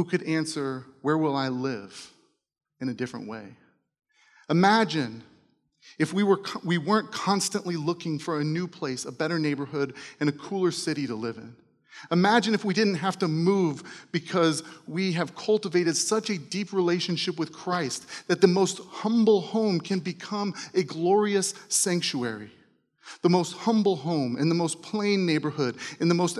who 0.01 0.05
could 0.07 0.23
answer, 0.23 0.87
Where 1.03 1.19
will 1.19 1.37
I 1.37 1.49
live? 1.49 2.11
in 2.81 2.89
a 2.89 2.95
different 2.95 3.29
way. 3.29 3.45
Imagine 4.49 5.23
if 5.99 6.15
we, 6.15 6.23
were, 6.23 6.41
we 6.65 6.79
weren't 6.79 7.13
constantly 7.13 7.77
looking 7.77 8.19
for 8.19 8.41
a 8.41 8.45
new 8.45 8.67
place, 8.67 9.05
a 9.05 9.13
better 9.13 9.39
neighborhood, 9.39 9.93
and 10.19 10.31
a 10.31 10.33
cooler 10.33 10.71
city 10.71 11.07
to 11.07 11.15
live 11.15 11.37
in. 11.37 11.55
Imagine 12.11 12.55
if 12.55 12.65
we 12.65 12.73
didn't 12.73 12.95
have 12.95 13.19
to 13.19 13.29
move 13.29 14.09
because 14.13 14.63
we 14.87 15.13
have 15.13 15.35
cultivated 15.35 15.95
such 15.95 16.31
a 16.31 16.39
deep 16.39 16.73
relationship 16.73 17.39
with 17.39 17.53
Christ 17.53 18.07
that 18.29 18.41
the 18.41 18.47
most 18.47 18.81
humble 18.89 19.43
home 19.43 19.79
can 19.79 19.99
become 19.99 20.55
a 20.73 20.83
glorious 20.83 21.53
sanctuary. 21.69 22.51
The 23.23 23.29
most 23.29 23.53
humble 23.53 23.97
home 23.97 24.37
in 24.37 24.49
the 24.49 24.55
most 24.55 24.83
plain 24.83 25.27
neighborhood, 25.27 25.77
in 26.01 26.09
the 26.09 26.15
most 26.15 26.39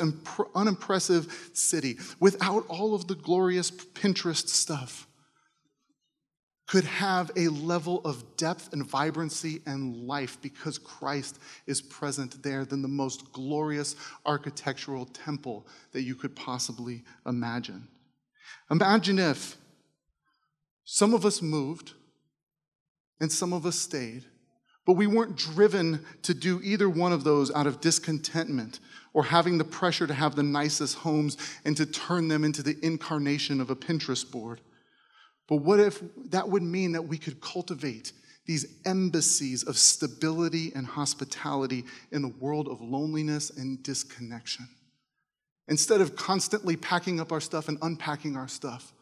unimpressive 0.55 1.51
city, 1.53 1.99
without 2.19 2.67
all 2.69 2.95
of 2.95 3.07
the 3.07 3.15
glorious 3.15 3.71
Pinterest 3.71 4.49
stuff 4.49 5.07
could 6.71 6.85
have 6.85 7.33
a 7.35 7.49
level 7.49 8.01
of 8.05 8.37
depth 8.37 8.73
and 8.73 8.87
vibrancy 8.87 9.61
and 9.67 10.07
life 10.07 10.39
because 10.41 10.79
Christ 10.79 11.41
is 11.67 11.83
present 11.83 12.45
there 12.45 12.65
than 12.65 12.81
the 12.81 12.87
most 12.87 13.33
glorious 13.33 13.97
architectural 14.25 15.07
temple 15.07 15.67
that 15.91 16.03
you 16.03 16.15
could 16.15 16.37
possibly 16.37 17.03
imagine. 17.27 17.89
Imagine 18.71 19.19
if 19.19 19.57
some 20.85 21.13
of 21.13 21.27
us 21.27 21.43
moved 21.43 21.95
and 23.21 23.33
some 23.33 23.53
of 23.53 23.67
us 23.67 23.75
stayed, 23.75 24.25
but 24.87 24.95
we 24.95 25.07
weren't 25.07 25.37
driven 25.37 26.05
to 26.23 26.35
do 26.35 26.61
either 26.63 26.89
one 26.89 27.13
of 27.13 27.25
those 27.25 27.51
out 27.53 27.67
of 27.67 27.81
discontentment 27.81 28.81
or 29.13 29.25
having 29.25 29.59
the 29.59 29.65
pressure 29.65 30.07
to 30.07 30.15
have 30.15 30.37
the 30.37 30.43
nicest 30.43 30.99
homes 30.99 31.37
and 31.65 31.77
to 31.77 31.87
turn 31.87 32.29
them 32.29 32.45
into 32.45 32.63
the 32.63 32.77
incarnation 32.83 33.61
of 33.61 33.71
a 33.71 33.77
Pinterest 33.77 34.29
board. 34.31 34.61
But 35.49 35.57
what 35.57 35.81
if 35.81 36.01
that 36.31 36.49
would 36.49 36.63
mean 36.63 36.93
that 36.93 37.03
we 37.03 37.19
could 37.19 37.41
cultivate 37.41 38.13
these 38.47 38.81
embassies 38.87 39.65
of 39.65 39.77
stability 39.77 40.73
and 40.75 40.87
hospitality 40.87 41.85
in 42.13 42.25
a 42.25 42.29
world 42.29 42.69
of 42.69 42.81
loneliness 42.81 43.51
and 43.51 43.83
disconnection? 43.83 44.69
Instead 45.69 46.01
of 46.01 46.17
constantly 46.17 46.77
packing 46.77 47.21
up 47.21 47.33
our 47.33 47.41
stuff 47.41 47.69
and 47.69 47.79
unpacking 47.83 48.37
our 48.37 48.49
stuff, 48.49 48.93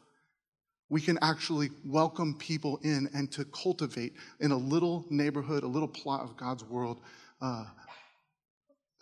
we 0.90 1.00
can 1.00 1.18
actually 1.20 1.70
welcome 1.84 2.34
people 2.34 2.78
in 2.82 3.08
and 3.14 3.30
to 3.32 3.44
cultivate 3.46 4.14
in 4.40 4.52
a 4.52 4.56
little 4.56 5.04
neighborhood, 5.10 5.62
a 5.62 5.66
little 5.66 5.88
plot 5.88 6.22
of 6.22 6.36
God's 6.36 6.64
world, 6.64 7.00
uh, 7.42 7.64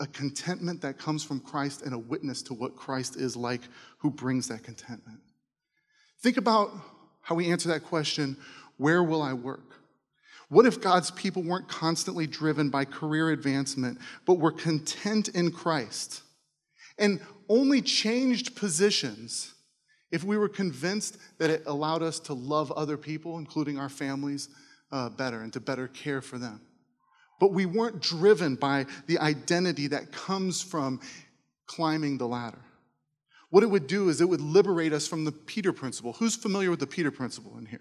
a 0.01 0.07
contentment 0.09 0.83
that 0.83 0.99
comes 0.99 1.23
from 1.23 1.41
Christ 1.41 1.83
and 1.83 1.95
a 1.95 1.99
witness 1.99 2.43
to 2.45 2.55
what 2.55 2.77
Christ 2.77 3.17
is 3.17 3.37
like 3.37 3.63
who 3.99 4.11
brings 4.11 4.49
that 4.49 4.63
contentment. 4.63 5.21
Think 6.21 6.37
about 6.37 6.71
how 7.23 7.35
we 7.35 7.51
answer 7.51 7.69
that 7.69 7.85
question 7.85 8.37
where 8.79 9.03
will 9.03 9.23
I 9.23 9.33
work? 9.33 9.81
What 10.49 10.67
if 10.67 10.81
God's 10.81 11.11
people 11.11 11.43
weren't 11.43 11.67
constantly 11.67 12.27
driven 12.27 12.69
by 12.69 12.85
career 12.85 13.31
advancement, 13.31 13.99
but 14.27 14.35
were 14.35 14.53
content 14.53 15.29
in 15.29 15.51
Christ 15.51 16.23
and 16.99 17.21
only 17.49 17.81
changed 17.81 18.55
positions 18.55 19.55
if 20.11 20.25
we 20.25 20.37
were 20.37 20.49
convinced 20.49 21.19
that 21.39 21.51
it 21.51 21.63
allowed 21.67 22.03
us 22.03 22.21
to 22.21 22.35
love 22.35 22.71
other 22.73 22.97
people, 22.97 23.39
including 23.39 23.79
our 23.79 23.89
families, 23.89 24.49
uh, 24.93 25.09
better 25.09 25.41
and 25.41 25.53
to 25.53 25.61
better 25.61 25.89
care 25.89 26.21
for 26.21 26.39
them? 26.39 26.61
But 27.41 27.53
we 27.53 27.67
weren't 27.67 28.01
driven 28.01 28.55
by 28.55 28.87
the 29.07 29.19
identity 29.19 29.89
that 29.89 30.13
comes 30.13 30.63
from 30.63 31.01
climbing 31.67 32.19
the 32.19 32.27
ladder. 32.27 32.61
What 33.51 33.63
it 33.63 33.67
would 33.67 33.87
do 33.87 34.09
is 34.09 34.21
it 34.21 34.29
would 34.29 34.41
liberate 34.41 34.93
us 34.93 35.07
from 35.07 35.25
the 35.25 35.33
Peter 35.33 35.73
principle. 35.73 36.13
Who's 36.15 36.37
familiar 36.37 36.71
with 36.71 36.81
the 36.81 36.87
Peter 36.87 37.11
principle 37.11 37.59
in 37.59 37.67
here? 37.67 37.81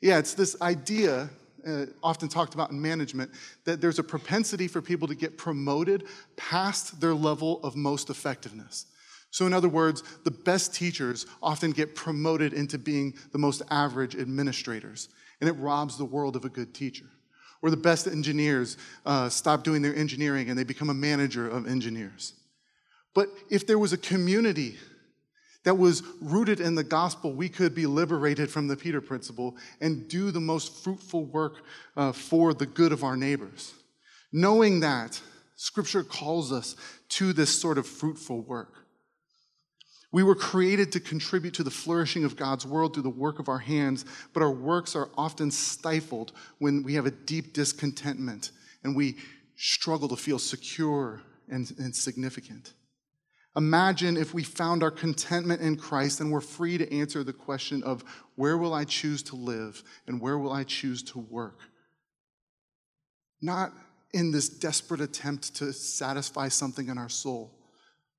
Yeah, 0.00 0.18
it's 0.18 0.34
this 0.34 0.60
idea, 0.62 1.28
uh, 1.66 1.86
often 2.02 2.28
talked 2.28 2.54
about 2.54 2.70
in 2.70 2.80
management, 2.80 3.30
that 3.64 3.80
there's 3.80 3.98
a 3.98 4.04
propensity 4.04 4.68
for 4.68 4.80
people 4.80 5.08
to 5.08 5.14
get 5.14 5.36
promoted 5.36 6.04
past 6.36 7.00
their 7.00 7.14
level 7.14 7.60
of 7.62 7.74
most 7.74 8.10
effectiveness. 8.10 8.86
So, 9.30 9.46
in 9.46 9.52
other 9.52 9.68
words, 9.68 10.02
the 10.24 10.30
best 10.30 10.74
teachers 10.74 11.26
often 11.42 11.72
get 11.72 11.94
promoted 11.94 12.52
into 12.52 12.78
being 12.78 13.14
the 13.32 13.38
most 13.38 13.62
average 13.70 14.16
administrators, 14.16 15.08
and 15.40 15.48
it 15.48 15.52
robs 15.54 15.98
the 15.98 16.04
world 16.04 16.34
of 16.34 16.44
a 16.44 16.48
good 16.48 16.74
teacher. 16.74 17.06
Or 17.60 17.70
the 17.70 17.76
best 17.76 18.06
engineers 18.06 18.76
uh, 19.04 19.28
stop 19.28 19.64
doing 19.64 19.82
their 19.82 19.94
engineering 19.94 20.48
and 20.48 20.58
they 20.58 20.64
become 20.64 20.90
a 20.90 20.94
manager 20.94 21.48
of 21.48 21.66
engineers. 21.66 22.34
But 23.14 23.28
if 23.50 23.66
there 23.66 23.80
was 23.80 23.92
a 23.92 23.98
community 23.98 24.76
that 25.64 25.74
was 25.74 26.04
rooted 26.20 26.60
in 26.60 26.76
the 26.76 26.84
gospel, 26.84 27.32
we 27.32 27.48
could 27.48 27.74
be 27.74 27.86
liberated 27.86 28.48
from 28.48 28.68
the 28.68 28.76
Peter 28.76 29.00
principle 29.00 29.56
and 29.80 30.08
do 30.08 30.30
the 30.30 30.40
most 30.40 30.84
fruitful 30.84 31.24
work 31.24 31.64
uh, 31.96 32.12
for 32.12 32.54
the 32.54 32.66
good 32.66 32.92
of 32.92 33.02
our 33.02 33.16
neighbors. 33.16 33.74
Knowing 34.32 34.80
that, 34.80 35.20
Scripture 35.56 36.04
calls 36.04 36.52
us 36.52 36.76
to 37.08 37.32
this 37.32 37.60
sort 37.60 37.76
of 37.76 37.86
fruitful 37.86 38.42
work. 38.42 38.72
We 40.10 40.22
were 40.22 40.34
created 40.34 40.92
to 40.92 41.00
contribute 41.00 41.54
to 41.54 41.62
the 41.62 41.70
flourishing 41.70 42.24
of 42.24 42.36
God's 42.36 42.64
world 42.64 42.94
through 42.94 43.02
the 43.02 43.10
work 43.10 43.38
of 43.38 43.48
our 43.48 43.58
hands, 43.58 44.06
but 44.32 44.42
our 44.42 44.50
works 44.50 44.96
are 44.96 45.10
often 45.18 45.50
stifled 45.50 46.32
when 46.58 46.82
we 46.82 46.94
have 46.94 47.06
a 47.06 47.10
deep 47.10 47.52
discontentment 47.52 48.52
and 48.84 48.96
we 48.96 49.16
struggle 49.56 50.08
to 50.08 50.16
feel 50.16 50.38
secure 50.38 51.20
and, 51.48 51.72
and 51.78 51.94
significant. 51.94 52.72
Imagine 53.56 54.16
if 54.16 54.32
we 54.32 54.44
found 54.44 54.82
our 54.82 54.90
contentment 54.90 55.60
in 55.60 55.76
Christ 55.76 56.20
and 56.20 56.30
were 56.30 56.40
free 56.40 56.78
to 56.78 56.94
answer 56.94 57.24
the 57.24 57.32
question 57.32 57.82
of 57.82 58.04
where 58.36 58.56
will 58.56 58.72
I 58.72 58.84
choose 58.84 59.22
to 59.24 59.36
live 59.36 59.82
and 60.06 60.20
where 60.20 60.38
will 60.38 60.52
I 60.52 60.62
choose 60.62 61.02
to 61.04 61.18
work? 61.18 61.58
Not 63.42 63.72
in 64.14 64.30
this 64.30 64.48
desperate 64.48 65.00
attempt 65.00 65.56
to 65.56 65.72
satisfy 65.72 66.48
something 66.48 66.88
in 66.88 66.98
our 66.98 67.08
soul, 67.08 67.52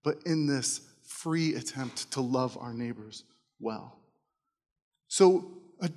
but 0.04 0.18
in 0.26 0.46
this 0.46 0.82
free 1.22 1.56
attempt 1.56 2.12
to 2.12 2.22
love 2.22 2.58
our 2.60 2.74
neighbors 2.74 3.24
well. 3.60 4.00
So 5.08 5.52
uh, 5.82 5.88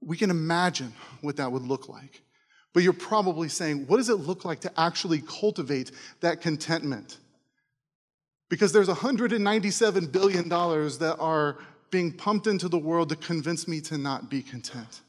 we 0.00 0.16
can 0.16 0.30
imagine 0.30 0.92
what 1.20 1.36
that 1.36 1.52
would 1.52 1.62
look 1.62 1.88
like. 1.88 2.22
But 2.72 2.82
you're 2.82 2.92
probably 2.92 3.48
saying, 3.48 3.86
what 3.86 3.98
does 3.98 4.08
it 4.08 4.16
look 4.16 4.44
like 4.44 4.60
to 4.60 4.80
actually 4.80 5.20
cultivate 5.20 5.92
that 6.20 6.40
contentment? 6.40 7.18
Because 8.50 8.72
there's 8.72 8.88
$197 8.88 10.12
billion 10.12 10.48
that 10.48 11.16
are 11.20 11.58
being 11.90 12.12
pumped 12.12 12.48
into 12.48 12.68
the 12.68 12.78
world 12.78 13.10
to 13.10 13.16
convince 13.16 13.68
me 13.68 13.80
to 13.82 13.96
not 13.96 14.28
be 14.28 14.42
content. 14.42 15.02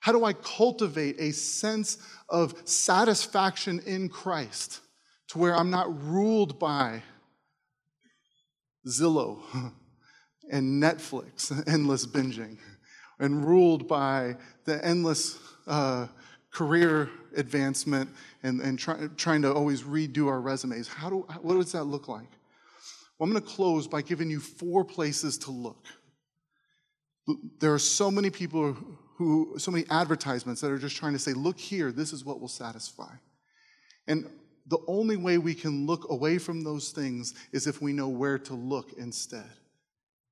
How 0.00 0.12
do 0.12 0.24
I 0.24 0.32
cultivate 0.32 1.16
a 1.18 1.32
sense 1.32 1.98
of 2.28 2.54
satisfaction 2.64 3.80
in 3.86 4.08
Christ 4.08 4.80
to 5.28 5.38
where 5.38 5.54
I'm 5.54 5.70
not 5.70 6.04
ruled 6.04 6.58
by 6.58 7.02
Zillow 8.86 9.40
and 10.50 10.82
Netflix, 10.82 11.50
endless 11.68 12.06
binging, 12.06 12.58
and 13.18 13.46
ruled 13.46 13.88
by 13.88 14.36
the 14.64 14.84
endless 14.84 15.38
uh, 15.66 16.06
career 16.50 17.10
advancement 17.36 18.08
and, 18.42 18.60
and 18.60 18.78
try, 18.78 19.08
trying 19.16 19.42
to 19.42 19.52
always 19.52 19.82
redo 19.82 20.28
our 20.28 20.40
resumes. 20.40 20.88
How 20.88 21.10
do, 21.10 21.16
what 21.42 21.54
does 21.54 21.72
that 21.72 21.84
look 21.84 22.08
like? 22.08 22.28
Well, 23.18 23.26
I'm 23.26 23.30
going 23.30 23.42
to 23.42 23.48
close 23.48 23.86
by 23.86 24.02
giving 24.02 24.30
you 24.30 24.40
four 24.40 24.84
places 24.84 25.38
to 25.38 25.50
look. 25.50 25.86
There 27.60 27.72
are 27.72 27.78
so 27.78 28.10
many 28.10 28.30
people 28.30 28.76
who, 29.16 29.54
so 29.58 29.70
many 29.70 29.84
advertisements 29.90 30.60
that 30.60 30.70
are 30.70 30.78
just 30.78 30.96
trying 30.96 31.12
to 31.12 31.18
say, 31.18 31.32
look 31.32 31.58
here, 31.58 31.92
this 31.92 32.12
is 32.12 32.24
what 32.24 32.40
will 32.40 32.48
satisfy. 32.48 33.12
And 34.06 34.28
the 34.66 34.78
only 34.86 35.16
way 35.16 35.38
we 35.38 35.54
can 35.54 35.86
look 35.86 36.10
away 36.10 36.38
from 36.38 36.62
those 36.62 36.90
things 36.90 37.34
is 37.52 37.66
if 37.66 37.82
we 37.82 37.92
know 37.92 38.08
where 38.08 38.38
to 38.38 38.54
look 38.54 38.92
instead. 38.94 39.50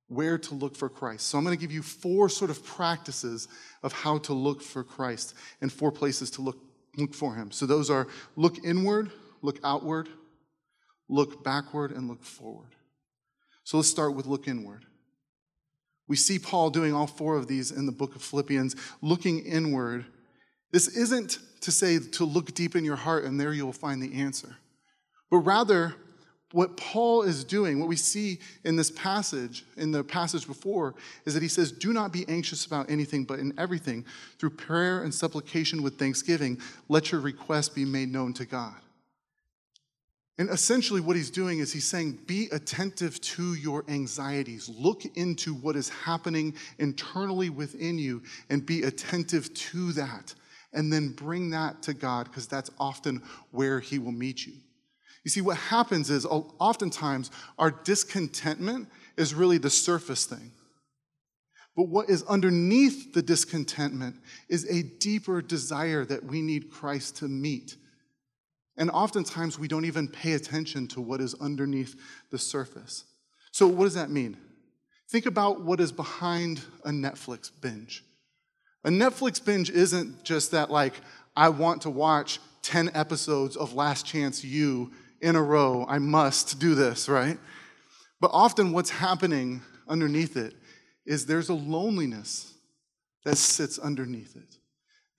Where 0.08 0.38
to 0.38 0.54
look 0.54 0.76
for 0.76 0.88
Christ. 0.88 1.26
So 1.26 1.38
I'm 1.38 1.44
going 1.44 1.56
to 1.56 1.60
give 1.60 1.72
you 1.72 1.82
four 1.82 2.28
sort 2.28 2.50
of 2.50 2.64
practices 2.64 3.48
of 3.82 3.92
how 3.92 4.18
to 4.18 4.32
look 4.32 4.62
for 4.62 4.84
Christ 4.84 5.34
and 5.60 5.72
four 5.72 5.92
places 5.92 6.30
to 6.32 6.42
look, 6.42 6.58
look 6.96 7.14
for 7.14 7.34
Him. 7.34 7.50
So 7.50 7.66
those 7.66 7.90
are 7.90 8.08
look 8.36 8.64
inward, 8.64 9.10
look 9.42 9.58
outward, 9.64 10.08
look 11.08 11.44
backward, 11.44 11.92
and 11.92 12.08
look 12.08 12.22
forward. 12.22 12.74
So 13.64 13.76
let's 13.76 13.88
start 13.88 14.14
with 14.14 14.26
look 14.26 14.48
inward. 14.48 14.84
We 16.08 16.16
see 16.16 16.38
Paul 16.38 16.70
doing 16.70 16.92
all 16.92 17.06
four 17.06 17.36
of 17.36 17.46
these 17.46 17.70
in 17.70 17.86
the 17.86 17.92
book 17.92 18.16
of 18.16 18.22
Philippians, 18.22 18.76
looking 19.00 19.40
inward. 19.40 20.04
This 20.72 20.88
isn't 20.88 21.38
to 21.60 21.70
say 21.70 21.98
to 21.98 22.24
look 22.24 22.54
deep 22.54 22.74
in 22.74 22.84
your 22.84 22.96
heart 22.96 23.24
and 23.24 23.38
there 23.38 23.52
you'll 23.52 23.72
find 23.72 24.02
the 24.02 24.20
answer. 24.20 24.56
But 25.30 25.38
rather, 25.38 25.94
what 26.52 26.76
Paul 26.76 27.22
is 27.22 27.44
doing, 27.44 27.78
what 27.78 27.88
we 27.88 27.96
see 27.96 28.38
in 28.64 28.76
this 28.76 28.90
passage, 28.90 29.64
in 29.76 29.90
the 29.90 30.04
passage 30.04 30.46
before, 30.46 30.94
is 31.24 31.34
that 31.34 31.42
he 31.42 31.48
says, 31.48 31.72
Do 31.72 31.92
not 31.92 32.12
be 32.12 32.26
anxious 32.28 32.66
about 32.66 32.90
anything, 32.90 33.24
but 33.24 33.38
in 33.38 33.54
everything, 33.58 34.04
through 34.38 34.50
prayer 34.50 35.02
and 35.02 35.14
supplication 35.14 35.82
with 35.82 35.98
thanksgiving, 35.98 36.60
let 36.88 37.12
your 37.12 37.20
requests 37.20 37.70
be 37.70 37.84
made 37.84 38.12
known 38.12 38.34
to 38.34 38.44
God. 38.44 38.74
And 40.38 40.50
essentially, 40.50 41.00
what 41.00 41.16
he's 41.16 41.30
doing 41.30 41.60
is 41.60 41.72
he's 41.72 41.88
saying, 41.88 42.18
Be 42.26 42.48
attentive 42.52 43.20
to 43.22 43.54
your 43.54 43.84
anxieties. 43.88 44.68
Look 44.68 45.04
into 45.16 45.54
what 45.54 45.76
is 45.76 45.88
happening 45.88 46.54
internally 46.78 47.48
within 47.48 47.98
you 47.98 48.22
and 48.50 48.64
be 48.64 48.82
attentive 48.82 49.52
to 49.54 49.92
that 49.92 50.34
and 50.72 50.92
then 50.92 51.10
bring 51.10 51.50
that 51.50 51.82
to 51.82 51.94
God 51.94 52.24
because 52.24 52.46
that's 52.46 52.70
often 52.78 53.22
where 53.50 53.80
He 53.80 53.98
will 53.98 54.12
meet 54.12 54.46
you. 54.46 54.54
You 55.24 55.30
see, 55.30 55.40
what 55.40 55.56
happens 55.56 56.10
is 56.10 56.26
oftentimes 56.26 57.30
our 57.58 57.70
discontentment 57.70 58.88
is 59.16 59.34
really 59.34 59.58
the 59.58 59.70
surface 59.70 60.26
thing. 60.26 60.52
But 61.76 61.88
what 61.88 62.10
is 62.10 62.22
underneath 62.24 63.14
the 63.14 63.22
discontentment 63.22 64.16
is 64.48 64.68
a 64.68 64.82
deeper 64.82 65.40
desire 65.40 66.04
that 66.04 66.24
we 66.24 66.42
need 66.42 66.70
Christ 66.70 67.16
to 67.18 67.28
meet. 67.28 67.76
And 68.76 68.90
oftentimes 68.90 69.58
we 69.58 69.68
don't 69.68 69.84
even 69.84 70.08
pay 70.08 70.32
attention 70.32 70.86
to 70.88 71.00
what 71.00 71.20
is 71.20 71.34
underneath 71.34 71.94
the 72.30 72.38
surface. 72.38 73.04
So, 73.52 73.66
what 73.66 73.84
does 73.84 73.94
that 73.94 74.10
mean? 74.10 74.36
Think 75.10 75.26
about 75.26 75.62
what 75.62 75.78
is 75.80 75.92
behind 75.92 76.62
a 76.84 76.90
Netflix 76.90 77.50
binge. 77.60 78.02
A 78.84 78.90
Netflix 78.90 79.44
binge 79.44 79.70
isn't 79.70 80.24
just 80.24 80.50
that, 80.50 80.70
like, 80.70 80.94
I 81.36 81.48
want 81.50 81.82
to 81.82 81.90
watch 81.90 82.40
10 82.62 82.90
episodes 82.94 83.56
of 83.56 83.74
Last 83.74 84.06
Chance 84.06 84.44
U 84.44 84.90
in 85.20 85.36
a 85.36 85.42
row. 85.42 85.86
I 85.88 85.98
must 85.98 86.58
do 86.58 86.74
this, 86.74 87.08
right? 87.08 87.38
But 88.20 88.32
often 88.32 88.72
what's 88.72 88.90
happening 88.90 89.62
underneath 89.88 90.36
it 90.36 90.54
is 91.06 91.26
there's 91.26 91.48
a 91.48 91.54
loneliness 91.54 92.54
that 93.24 93.36
sits 93.36 93.78
underneath 93.78 94.36
it. 94.36 94.56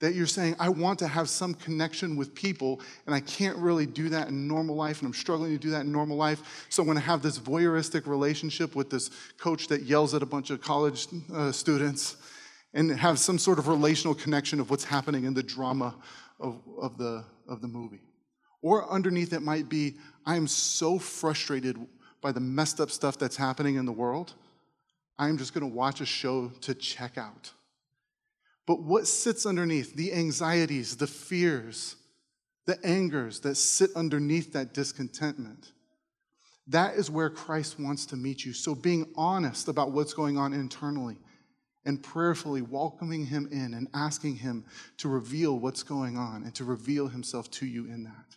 That 0.01 0.15
you're 0.15 0.27
saying, 0.27 0.57
I 0.59 0.67
want 0.67 0.99
to 0.99 1.07
have 1.07 1.29
some 1.29 1.53
connection 1.53 2.17
with 2.17 2.35
people, 2.35 2.81
and 3.05 3.15
I 3.15 3.21
can't 3.21 3.57
really 3.57 3.85
do 3.85 4.09
that 4.09 4.27
in 4.27 4.47
normal 4.47 4.75
life, 4.75 4.99
and 4.99 5.07
I'm 5.07 5.13
struggling 5.13 5.51
to 5.53 5.57
do 5.57 5.69
that 5.69 5.81
in 5.85 5.91
normal 5.93 6.17
life. 6.17 6.67
So 6.69 6.83
I'm 6.83 6.93
to 6.93 6.99
have 6.99 7.21
this 7.21 7.39
voyeuristic 7.39 8.05
relationship 8.07 8.75
with 8.75 8.89
this 8.89 9.09
coach 9.37 9.67
that 9.67 9.83
yells 9.83 10.13
at 10.13 10.21
a 10.21 10.25
bunch 10.25 10.49
of 10.49 10.59
college 10.59 11.07
uh, 11.33 11.53
students 11.53 12.17
and 12.73 12.91
have 12.91 13.19
some 13.19 13.37
sort 13.37 13.59
of 13.59 13.67
relational 13.67 14.15
connection 14.15 14.59
of 14.59 14.69
what's 14.69 14.83
happening 14.83 15.25
in 15.25 15.33
the 15.33 15.43
drama 15.43 15.95
of, 16.39 16.61
of, 16.79 16.97
the, 16.97 17.23
of 17.47 17.61
the 17.61 17.67
movie. 17.67 18.01
Or 18.61 18.89
underneath 18.89 19.33
it 19.33 19.41
might 19.41 19.69
be, 19.69 19.95
I 20.25 20.35
am 20.35 20.47
so 20.47 20.97
frustrated 20.97 21.77
by 22.21 22.31
the 22.31 22.39
messed 22.39 22.79
up 22.79 22.89
stuff 22.89 23.19
that's 23.19 23.35
happening 23.35 23.75
in 23.75 23.85
the 23.85 23.91
world, 23.91 24.33
I'm 25.19 25.37
just 25.37 25.53
to 25.69 25.75
watch 25.75 26.01
a 26.01 26.05
show 26.05 26.49
to 26.61 26.73
check 26.73 27.17
out. 27.17 27.51
But 28.65 28.81
what 28.81 29.07
sits 29.07 29.45
underneath 29.45 29.95
the 29.95 30.13
anxieties, 30.13 30.95
the 30.95 31.05
fears, 31.05 31.97
the 32.65 32.83
angers 32.85 33.41
that 33.41 33.55
sit 33.55 33.91
underneath 33.95 34.53
that 34.53 34.73
discontentment? 34.73 35.73
That 36.67 36.95
is 36.95 37.11
where 37.11 37.29
Christ 37.29 37.77
wants 37.77 38.05
to 38.07 38.15
meet 38.15 38.45
you. 38.45 38.53
So, 38.53 38.73
being 38.73 39.11
honest 39.17 39.67
about 39.67 39.91
what's 39.91 40.13
going 40.13 40.37
on 40.37 40.53
internally 40.53 41.17
and 41.85 42.01
prayerfully 42.01 42.61
welcoming 42.61 43.25
him 43.25 43.47
in 43.51 43.73
and 43.73 43.87
asking 43.93 44.37
him 44.37 44.65
to 44.97 45.09
reveal 45.09 45.59
what's 45.59 45.83
going 45.83 46.17
on 46.17 46.43
and 46.43 46.55
to 46.55 46.63
reveal 46.63 47.07
himself 47.07 47.49
to 47.51 47.65
you 47.65 47.85
in 47.85 48.03
that. 48.03 48.35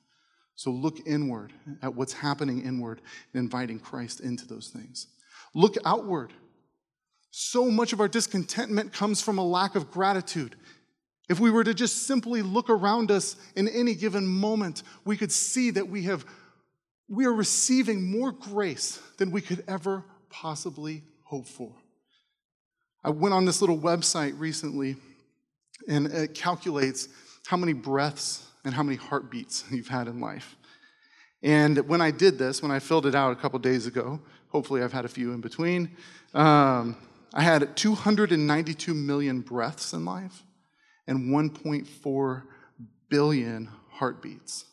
So 0.56 0.70
look 0.70 1.06
inward 1.06 1.52
at 1.82 1.94
what's 1.94 2.14
happening 2.14 2.62
inward 2.62 3.00
and 3.32 3.40
inviting 3.40 3.78
Christ 3.78 4.20
into 4.20 4.46
those 4.46 4.68
things. 4.68 5.06
Look 5.54 5.76
outward. 5.84 6.32
So 7.30 7.70
much 7.70 7.92
of 7.92 8.00
our 8.00 8.08
discontentment 8.08 8.92
comes 8.92 9.20
from 9.20 9.38
a 9.38 9.44
lack 9.44 9.74
of 9.74 9.90
gratitude. 9.90 10.56
If 11.28 11.40
we 11.40 11.50
were 11.50 11.64
to 11.64 11.74
just 11.74 12.06
simply 12.06 12.40
look 12.40 12.70
around 12.70 13.10
us 13.10 13.36
in 13.54 13.68
any 13.68 13.94
given 13.94 14.26
moment, 14.26 14.82
we 15.04 15.16
could 15.16 15.32
see 15.32 15.70
that 15.72 15.88
we 15.88 16.04
have 16.04 16.24
we 17.08 17.24
are 17.24 17.32
receiving 17.32 18.10
more 18.10 18.32
grace 18.32 19.00
than 19.18 19.30
we 19.30 19.40
could 19.40 19.62
ever 19.68 20.04
possibly 20.28 21.04
hope 21.22 21.46
for. 21.46 21.72
I 23.06 23.10
went 23.10 23.32
on 23.32 23.44
this 23.44 23.60
little 23.60 23.78
website 23.78 24.34
recently, 24.36 24.96
and 25.86 26.08
it 26.08 26.34
calculates 26.34 27.08
how 27.46 27.56
many 27.56 27.72
breaths 27.72 28.44
and 28.64 28.74
how 28.74 28.82
many 28.82 28.96
heartbeats 28.96 29.62
you've 29.70 29.86
had 29.86 30.08
in 30.08 30.20
life. 30.20 30.56
And 31.40 31.86
when 31.86 32.00
I 32.00 32.10
did 32.10 32.36
this, 32.36 32.62
when 32.62 32.72
I 32.72 32.80
filled 32.80 33.06
it 33.06 33.14
out 33.14 33.30
a 33.30 33.36
couple 33.36 33.60
days 33.60 33.86
ago, 33.86 34.20
hopefully 34.48 34.82
I've 34.82 34.92
had 34.92 35.04
a 35.04 35.08
few 35.08 35.32
in 35.32 35.40
between, 35.40 35.96
um, 36.34 36.96
I 37.32 37.42
had 37.42 37.76
292 37.76 38.92
million 38.92 39.40
breaths 39.40 39.92
in 39.92 40.04
life 40.04 40.42
and 41.06 41.30
1.4 41.30 42.42
billion 43.08 43.68
heartbeats. 43.90 44.64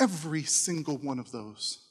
Every 0.00 0.42
single 0.42 0.96
one 0.98 1.20
of 1.20 1.30
those, 1.30 1.86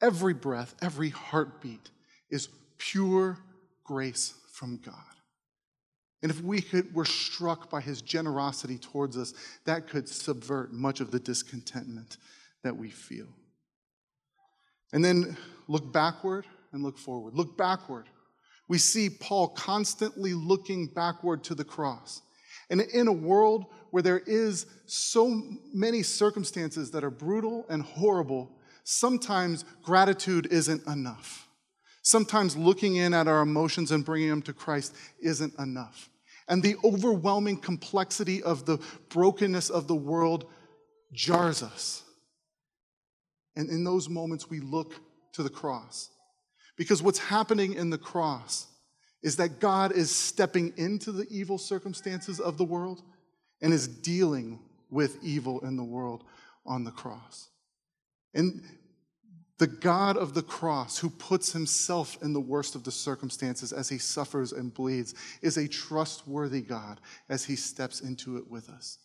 every 0.00 0.34
breath, 0.34 0.76
every 0.80 1.08
heartbeat 1.08 1.90
is 2.30 2.48
pure 2.80 3.38
grace 3.84 4.34
from 4.52 4.78
God. 4.84 4.94
And 6.22 6.30
if 6.30 6.42
we 6.42 6.60
could, 6.60 6.92
were 6.94 7.04
struck 7.04 7.70
by 7.70 7.80
his 7.80 8.02
generosity 8.02 8.78
towards 8.78 9.16
us, 9.16 9.32
that 9.64 9.88
could 9.88 10.08
subvert 10.08 10.72
much 10.72 11.00
of 11.00 11.10
the 11.10 11.20
discontentment 11.20 12.16
that 12.62 12.76
we 12.76 12.90
feel. 12.90 13.28
And 14.92 15.04
then 15.04 15.36
look 15.68 15.92
backward 15.92 16.46
and 16.72 16.82
look 16.82 16.98
forward. 16.98 17.34
Look 17.34 17.56
backward. 17.56 18.06
We 18.68 18.78
see 18.78 19.08
Paul 19.08 19.48
constantly 19.48 20.34
looking 20.34 20.86
backward 20.86 21.42
to 21.44 21.54
the 21.54 21.64
cross. 21.64 22.22
And 22.70 22.80
in 22.80 23.08
a 23.08 23.12
world 23.12 23.66
where 23.90 24.02
there 24.02 24.22
is 24.26 24.66
so 24.86 25.42
many 25.72 26.02
circumstances 26.02 26.90
that 26.92 27.02
are 27.02 27.10
brutal 27.10 27.66
and 27.68 27.82
horrible, 27.82 28.52
sometimes 28.84 29.64
gratitude 29.82 30.46
isn't 30.50 30.86
enough. 30.86 31.48
Sometimes 32.02 32.56
looking 32.56 32.96
in 32.96 33.12
at 33.12 33.28
our 33.28 33.42
emotions 33.42 33.90
and 33.90 34.04
bringing 34.04 34.30
them 34.30 34.42
to 34.42 34.52
Christ 34.52 34.94
isn't 35.20 35.58
enough. 35.58 36.08
And 36.48 36.62
the 36.62 36.76
overwhelming 36.82 37.58
complexity 37.58 38.42
of 38.42 38.66
the 38.66 38.78
brokenness 39.10 39.70
of 39.70 39.86
the 39.86 39.94
world 39.94 40.46
jars 41.12 41.62
us. 41.62 42.02
And 43.56 43.68
in 43.68 43.84
those 43.84 44.08
moments, 44.08 44.48
we 44.48 44.60
look 44.60 44.94
to 45.34 45.42
the 45.42 45.50
cross. 45.50 46.10
Because 46.76 47.02
what's 47.02 47.18
happening 47.18 47.74
in 47.74 47.90
the 47.90 47.98
cross 47.98 48.66
is 49.22 49.36
that 49.36 49.60
God 49.60 49.92
is 49.92 50.10
stepping 50.10 50.72
into 50.76 51.12
the 51.12 51.26
evil 51.30 51.58
circumstances 51.58 52.40
of 52.40 52.56
the 52.56 52.64
world 52.64 53.02
and 53.60 53.72
is 53.72 53.86
dealing 53.86 54.58
with 54.88 55.22
evil 55.22 55.60
in 55.60 55.76
the 55.76 55.84
world 55.84 56.24
on 56.64 56.84
the 56.84 56.90
cross. 56.90 57.48
And 58.34 58.62
the 59.60 59.66
God 59.66 60.16
of 60.16 60.32
the 60.32 60.42
cross, 60.42 60.96
who 60.96 61.10
puts 61.10 61.52
himself 61.52 62.16
in 62.22 62.32
the 62.32 62.40
worst 62.40 62.74
of 62.74 62.82
the 62.82 62.90
circumstances 62.90 63.74
as 63.74 63.90
he 63.90 63.98
suffers 63.98 64.52
and 64.52 64.72
bleeds, 64.72 65.14
is 65.42 65.58
a 65.58 65.68
trustworthy 65.68 66.62
God 66.62 66.98
as 67.28 67.44
he 67.44 67.56
steps 67.56 68.00
into 68.00 68.38
it 68.38 68.50
with 68.50 68.70
us. 68.70 68.96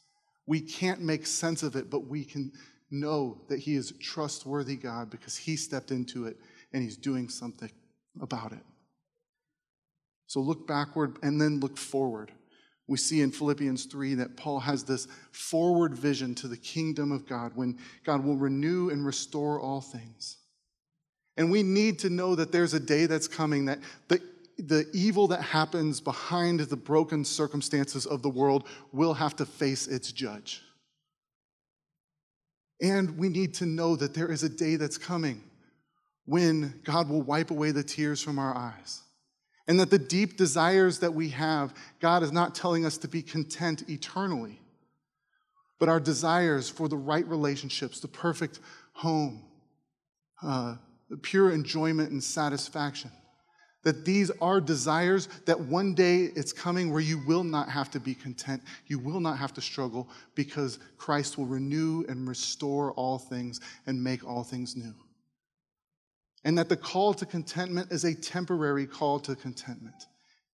We 0.48 0.62
can't 0.62 1.02
make 1.02 1.28
sense 1.28 1.62
of 1.62 1.76
it, 1.76 1.90
but 1.90 2.08
we 2.08 2.24
can 2.24 2.54
know 2.90 3.42
that 3.50 3.60
he 3.60 3.76
is 3.76 3.92
trustworthy 4.00 4.78
God 4.78 5.10
because 5.10 5.36
he 5.36 5.58
stepped 5.58 5.92
into 5.92 6.26
it 6.26 6.38
and 6.72 6.82
he's 6.82 6.96
doing 6.96 7.28
something 7.28 7.72
about 8.22 8.54
it. 8.54 8.64
So 10.26 10.40
look 10.40 10.66
backward 10.66 11.18
and 11.22 11.42
then 11.42 11.60
look 11.60 11.78
forward. 11.78 12.32
We 12.88 12.96
see 12.96 13.20
in 13.20 13.32
Philippians 13.32 13.88
3 13.88 14.14
that 14.14 14.38
Paul 14.38 14.62
has 14.62 14.86
this 14.86 15.10
forward 15.34 15.96
vision 15.96 16.34
to 16.36 16.48
the 16.48 16.56
kingdom 16.56 17.12
of 17.12 17.28
God 17.28 17.52
when 17.56 17.78
God 18.06 18.24
will 18.24 18.38
renew 18.38 18.90
and 18.90 19.06
restore 19.06 19.60
all 19.60 19.82
things. 19.82 20.38
And 21.38 21.52
we 21.52 21.64
need 21.64 22.00
to 22.00 22.10
know 22.10 22.36
that 22.36 22.52
there's 22.52 22.74
a 22.74 22.80
day 22.80 23.06
that's 23.06 23.28
coming 23.28 23.66
that 23.66 23.80
the, 24.08 24.22
the 24.58 24.88
evil 24.94 25.28
that 25.28 25.42
happens 25.42 26.00
behind 26.00 26.62
the 26.62 26.78
broken 26.78 27.26
circumstances 27.26 28.06
of 28.06 28.22
the 28.22 28.30
world 28.30 28.68
will 28.92 29.14
have 29.14 29.36
to 29.38 29.46
face 29.46 29.88
its 29.88 30.12
judge. 30.12 30.62
And 32.82 33.18
we 33.18 33.30
need 33.30 33.54
to 33.56 33.66
know 33.66 33.96
that 33.96 34.14
there 34.14 34.32
is 34.32 34.44
a 34.44 34.50
day 34.50 34.76
that's 34.76 34.98
coming 34.98 35.44
when 36.26 36.82
God 36.84 37.10
will 37.10 37.22
wipe 37.22 37.52
away 37.52 37.72
the 37.72 37.84
tears 37.84 38.22
from 38.22 38.40
our 38.40 38.56
eyes 38.56 39.02
and 39.68 39.80
that 39.80 39.90
the 39.90 40.00
deep 40.00 40.38
desires 40.38 41.00
that 41.00 41.14
we 41.14 41.30
have, 41.30 41.74
God 42.00 42.24
is 42.24 42.32
not 42.32 42.56
telling 42.56 42.86
us 42.86 42.98
to 43.00 43.08
be 43.08 43.22
content 43.22 43.90
eternally, 43.90 44.60
but 45.80 45.90
our 45.90 46.00
desires 46.00 46.70
for 46.70 46.88
the 46.88 46.98
right 46.98 47.28
relationships, 47.28 48.00
the 48.00 48.08
perfect 48.08 48.60
home, 48.94 49.44
uh, 50.44 50.76
pure 51.22 51.52
enjoyment 51.52 52.12
and 52.12 52.24
satisfaction. 52.24 53.12
That 53.84 54.04
these 54.04 54.32
are 54.42 54.60
desires 54.60 55.30
that 55.46 55.60
one 55.60 55.94
day 55.94 56.32
it's 56.36 56.52
coming 56.52 56.92
where 56.92 57.02
you 57.02 57.20
will 57.20 57.44
not 57.44 57.70
have 57.70 57.92
to 57.92 58.00
be 58.00 58.16
content. 58.16 58.64
You 58.88 58.98
will 58.98 59.20
not 59.20 59.38
have 59.38 59.54
to 59.54 59.62
struggle 59.62 60.10
because 60.34 60.80
Christ 60.98 61.38
will 61.38 61.46
renew 61.46 62.04
and 62.10 62.28
restore 62.28 62.94
all 62.94 63.20
things 63.20 63.60
and 63.86 64.04
make 64.04 64.28
all 64.28 64.44
things 64.44 64.76
new 64.76 64.96
and 66.46 66.60
that 66.60 66.70
the 66.70 66.78
call 66.78 67.14
to 67.16 67.26
contentment 67.26 67.92
is 67.92 68.06
a 68.06 68.14
temporary 68.14 68.86
call 68.86 69.20
to 69.20 69.36
contentment. 69.36 70.06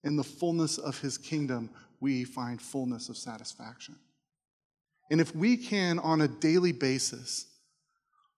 In 0.04 0.16
the 0.16 0.24
fullness 0.24 0.78
of 0.78 1.00
his 1.00 1.18
kingdom, 1.18 1.70
we 2.00 2.24
find 2.24 2.60
fullness 2.60 3.10
of 3.10 3.18
satisfaction. 3.18 3.96
And 5.12 5.20
if 5.20 5.36
we 5.36 5.58
can, 5.58 6.00
on 6.00 6.22
a 6.22 6.30
daily 6.30 6.72
basis, 6.72 7.46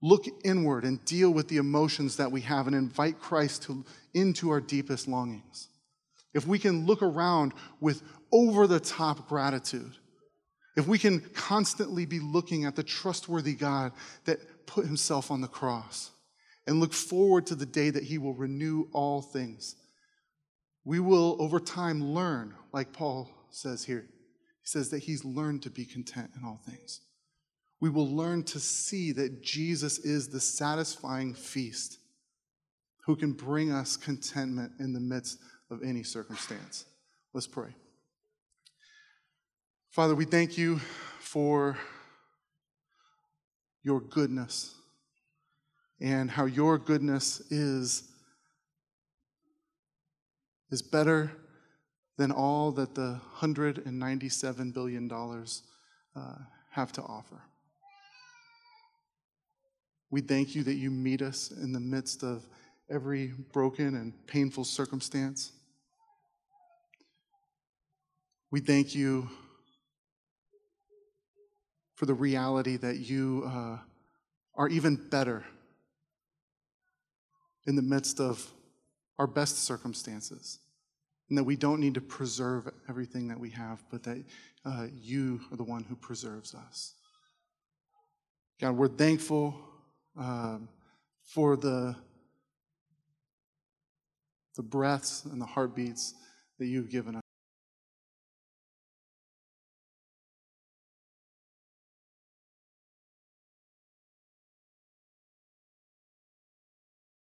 look 0.03 0.25
inward 0.43 0.83
and 0.83 1.03
deal 1.05 1.31
with 1.31 1.47
the 1.47 1.57
emotions 1.57 2.17
that 2.17 2.31
we 2.31 2.41
have 2.41 2.67
and 2.67 2.75
invite 2.75 3.19
Christ 3.19 3.63
to, 3.63 3.83
into 4.13 4.51
our 4.51 4.61
deepest 4.61 5.07
longings, 5.07 5.69
if 6.35 6.45
we 6.45 6.59
can 6.59 6.85
look 6.85 7.01
around 7.01 7.53
with 7.79 8.03
over 8.31 8.67
the 8.67 8.79
top 8.79 9.27
gratitude, 9.27 9.95
if 10.75 10.87
we 10.87 10.99
can 10.99 11.21
constantly 11.33 12.05
be 12.05 12.19
looking 12.19 12.65
at 12.65 12.75
the 12.75 12.83
trustworthy 12.83 13.53
God 13.53 13.93
that 14.25 14.65
put 14.67 14.85
himself 14.85 15.31
on 15.31 15.41
the 15.41 15.47
cross, 15.47 16.11
and 16.67 16.79
look 16.79 16.93
forward 16.93 17.45
to 17.47 17.55
the 17.55 17.65
day 17.65 17.89
that 17.89 18.03
He 18.03 18.17
will 18.17 18.33
renew 18.33 18.87
all 18.93 19.21
things. 19.21 19.75
We 20.85 20.99
will, 20.99 21.37
over 21.39 21.59
time, 21.59 22.13
learn, 22.13 22.55
like 22.71 22.93
Paul 22.93 23.29
says 23.51 23.83
here. 23.83 24.05
He 24.61 24.67
says 24.67 24.89
that 24.89 25.03
He's 25.03 25.25
learned 25.25 25.63
to 25.63 25.69
be 25.69 25.85
content 25.85 26.31
in 26.37 26.45
all 26.45 26.61
things. 26.65 27.01
We 27.83 27.89
will 27.89 28.07
learn 28.07 28.43
to 28.43 28.61
see 28.61 29.11
that 29.11 29.41
Jesus 29.41 29.99
is 29.99 30.29
the 30.29 30.39
satisfying 30.39 31.33
feast 31.33 31.97
who 33.05 33.17
can 33.17 33.33
bring 33.33 33.73
us 33.73 33.97
contentment 33.97 34.71
in 34.79 34.93
the 34.93 35.01
midst 35.01 35.39
of 35.69 35.83
any 35.83 36.01
circumstance. 36.01 36.85
Let's 37.33 37.45
pray. 37.45 37.75
Father, 39.89 40.15
we 40.15 40.23
thank 40.23 40.57
you 40.57 40.79
for 41.19 41.77
your 43.83 43.99
goodness 43.99 44.73
and 45.99 46.31
how 46.31 46.45
your 46.45 46.77
goodness 46.77 47.41
is, 47.51 48.03
is 50.71 50.81
better 50.81 51.33
than 52.17 52.31
all 52.31 52.71
that 52.71 52.95
the 52.95 53.19
$197 53.39 54.73
billion 54.73 55.11
uh, 55.11 56.35
have 56.71 56.93
to 56.93 57.01
offer. 57.01 57.41
We 60.13 60.21
thank 60.21 60.53
you 60.53 60.61
that 60.65 60.75
you 60.75 60.91
meet 60.91 61.23
us 61.23 61.49
in 61.49 61.73
the 61.73 61.79
midst 61.79 62.21
of 62.21 62.47
every 62.87 63.33
broken 63.51 63.95
and 63.95 64.13
painful 64.27 64.63
circumstance. 64.63 65.51
We 68.51 68.59
thank 68.59 68.93
you 68.93 69.27
for 71.95 72.05
the 72.05 72.13
reality 72.13 72.77
that 72.77 72.97
you 72.97 73.43
uh, 73.47 73.79
are 74.53 74.67
even 74.67 74.97
better 74.97 75.43
in 77.65 77.75
the 77.75 77.81
midst 77.81 78.19
of 78.19 78.47
our 79.17 79.25
best 79.25 79.63
circumstances. 79.63 80.59
And 81.29 81.39
that 81.39 81.43
we 81.43 81.55
don't 81.55 81.79
need 81.79 81.95
to 81.95 82.01
preserve 82.01 82.69
everything 82.87 83.29
that 83.29 83.39
we 83.39 83.49
have, 83.49 83.83
but 83.89 84.03
that 84.03 84.23
uh, 84.63 84.85
you 84.93 85.41
are 85.51 85.57
the 85.57 85.63
one 85.63 85.83
who 85.83 85.95
preserves 85.95 86.53
us. 86.53 86.93
God, 88.61 88.77
we're 88.77 88.87
thankful 88.89 89.71
um, 90.17 90.67
for 91.23 91.55
the, 91.55 91.95
the 94.55 94.63
breaths 94.63 95.25
and 95.25 95.41
the 95.41 95.45
heartbeats 95.45 96.13
that 96.59 96.67
you've 96.67 96.89
given 96.89 97.15
us. 97.15 97.22